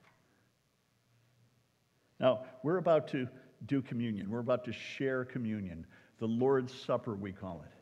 Now, 2.18 2.44
we're 2.62 2.78
about 2.78 3.08
to 3.08 3.28
do 3.66 3.82
communion. 3.82 4.30
We're 4.30 4.40
about 4.40 4.64
to 4.64 4.72
share 4.72 5.24
communion, 5.24 5.86
the 6.18 6.26
Lord's 6.26 6.72
Supper, 6.72 7.14
we 7.14 7.32
call 7.32 7.62
it. 7.64 7.72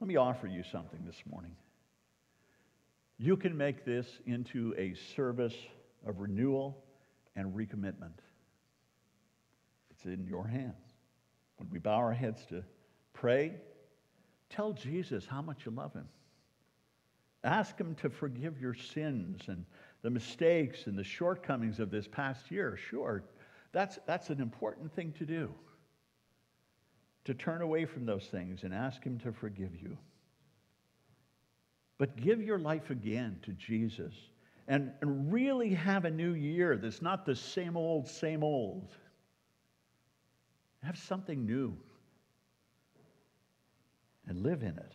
Let 0.00 0.08
me 0.08 0.16
offer 0.16 0.46
you 0.46 0.62
something 0.62 1.00
this 1.04 1.22
morning. 1.30 1.54
You 3.18 3.36
can 3.36 3.56
make 3.56 3.84
this 3.84 4.06
into 4.26 4.74
a 4.78 4.94
service 5.14 5.54
of 6.06 6.20
renewal 6.20 6.82
and 7.36 7.54
recommitment. 7.54 8.18
It's 9.90 10.04
in 10.04 10.26
your 10.26 10.46
hands. 10.46 10.74
When 11.56 11.68
we 11.70 11.78
bow 11.78 11.96
our 11.96 12.12
heads 12.12 12.44
to 12.46 12.64
pray, 13.20 13.52
tell 14.48 14.72
Jesus 14.72 15.26
how 15.26 15.42
much 15.42 15.66
you 15.66 15.72
love 15.72 15.92
him. 15.92 16.08
Ask 17.44 17.78
him 17.78 17.94
to 17.96 18.08
forgive 18.08 18.58
your 18.58 18.72
sins 18.74 19.42
and 19.48 19.66
the 20.02 20.08
mistakes 20.08 20.86
and 20.86 20.98
the 20.98 21.04
shortcomings 21.04 21.80
of 21.80 21.90
this 21.90 22.08
past 22.08 22.50
year. 22.50 22.78
Sure, 22.78 23.22
that's, 23.72 23.98
that's 24.06 24.30
an 24.30 24.40
important 24.40 24.94
thing 24.94 25.12
to 25.18 25.26
do. 25.26 25.52
To 27.26 27.34
turn 27.34 27.60
away 27.60 27.84
from 27.84 28.06
those 28.06 28.24
things 28.24 28.64
and 28.64 28.72
ask 28.72 29.04
him 29.04 29.18
to 29.18 29.32
forgive 29.32 29.80
you. 29.80 29.98
But 31.98 32.16
give 32.16 32.42
your 32.42 32.58
life 32.58 32.88
again 32.88 33.38
to 33.42 33.52
Jesus 33.52 34.14
and, 34.66 34.92
and 35.02 35.30
really 35.30 35.74
have 35.74 36.06
a 36.06 36.10
new 36.10 36.32
year 36.32 36.78
that's 36.78 37.02
not 37.02 37.26
the 37.26 37.36
same 37.36 37.76
old, 37.76 38.08
same 38.08 38.42
old. 38.42 38.96
Have 40.82 40.96
something 40.96 41.44
new 41.44 41.76
and 44.26 44.42
live 44.42 44.62
in 44.62 44.76
it. 44.76 44.92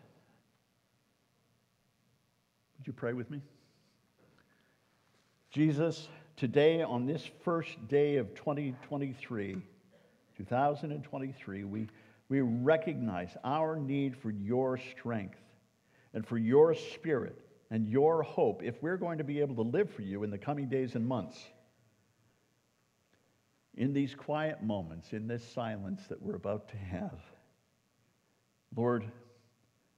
Would 2.77 2.88
you 2.88 2.93
pray 2.93 3.13
with 3.13 3.29
me? 3.29 3.41
Jesus, 5.51 6.07
today 6.35 6.81
on 6.81 7.05
this 7.05 7.29
first 7.43 7.88
day 7.88 8.17
of 8.17 8.35
2023, 8.35 9.57
2023, 10.38 11.63
we, 11.63 11.88
we 12.29 12.41
recognize 12.41 13.35
our 13.43 13.77
need 13.77 14.17
for 14.17 14.31
your 14.31 14.77
strength 14.77 15.39
and 16.13 16.27
for 16.27 16.38
your 16.38 16.75
spirit 16.75 17.39
and 17.71 17.89
your 17.89 18.21
hope 18.23 18.63
if 18.63 18.81
we're 18.81 18.97
going 18.97 19.17
to 19.17 19.23
be 19.23 19.39
able 19.39 19.55
to 19.55 19.61
live 19.61 19.89
for 19.89 20.01
you 20.01 20.23
in 20.23 20.29
the 20.29 20.38
coming 20.38 20.67
days 20.67 20.95
and 20.95 21.07
months. 21.07 21.39
In 23.75 23.93
these 23.93 24.15
quiet 24.15 24.63
moments, 24.63 25.11
in 25.11 25.27
this 25.27 25.43
silence 25.53 26.01
that 26.07 26.21
we're 26.21 26.35
about 26.35 26.69
to 26.69 26.77
have, 26.77 27.19
Lord, 28.75 29.05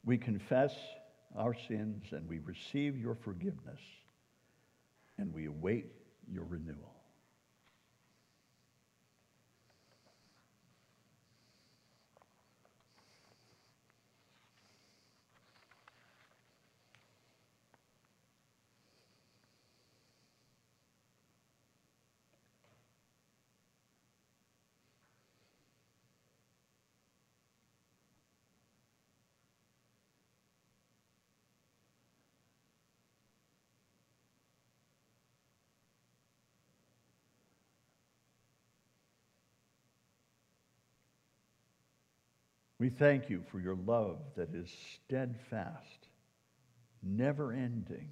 we 0.06 0.18
confess 0.18 0.74
our 1.36 1.56
sins 1.68 2.06
and 2.12 2.28
we 2.28 2.40
receive 2.40 2.98
your 2.98 3.16
forgiveness 3.16 3.80
and 5.18 5.34
we 5.34 5.46
await 5.46 5.88
your 6.32 6.46
renewal. 6.46 6.97
We 42.80 42.90
thank 42.90 43.30
you 43.30 43.44
for 43.52 43.60
your 43.60 43.76
love 43.76 44.20
that 44.36 44.54
is 44.54 44.70
steadfast, 44.96 46.08
never 47.02 47.52
ending, 47.52 48.10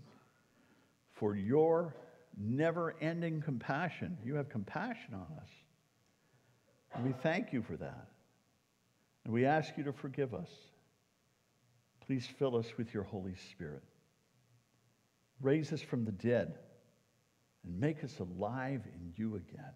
for 1.13 1.35
your 1.35 1.95
never 2.37 2.95
ending 2.99 3.41
compassion. 3.41 4.17
You 4.23 4.35
have 4.35 4.49
compassion 4.49 5.13
on 5.13 5.27
us. 5.37 5.49
And 6.95 7.05
we 7.05 7.13
thank 7.23 7.53
you 7.53 7.61
for 7.61 7.77
that. 7.77 8.07
And 9.23 9.33
we 9.33 9.45
ask 9.45 9.77
you 9.77 9.83
to 9.83 9.93
forgive 9.93 10.33
us. 10.33 10.49
Please 12.05 12.27
fill 12.37 12.55
us 12.55 12.67
with 12.77 12.93
your 12.93 13.03
Holy 13.03 13.35
Spirit. 13.51 13.83
Raise 15.41 15.73
us 15.73 15.81
from 15.81 16.05
the 16.05 16.11
dead 16.11 16.55
and 17.63 17.79
make 17.79 18.03
us 18.03 18.19
alive 18.19 18.81
in 18.85 19.13
you 19.15 19.35
again. 19.35 19.73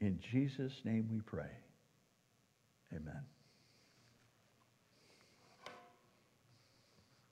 In 0.00 0.20
Jesus' 0.30 0.80
name 0.84 1.08
we 1.10 1.20
pray. 1.20 1.50
Amen. 2.94 3.31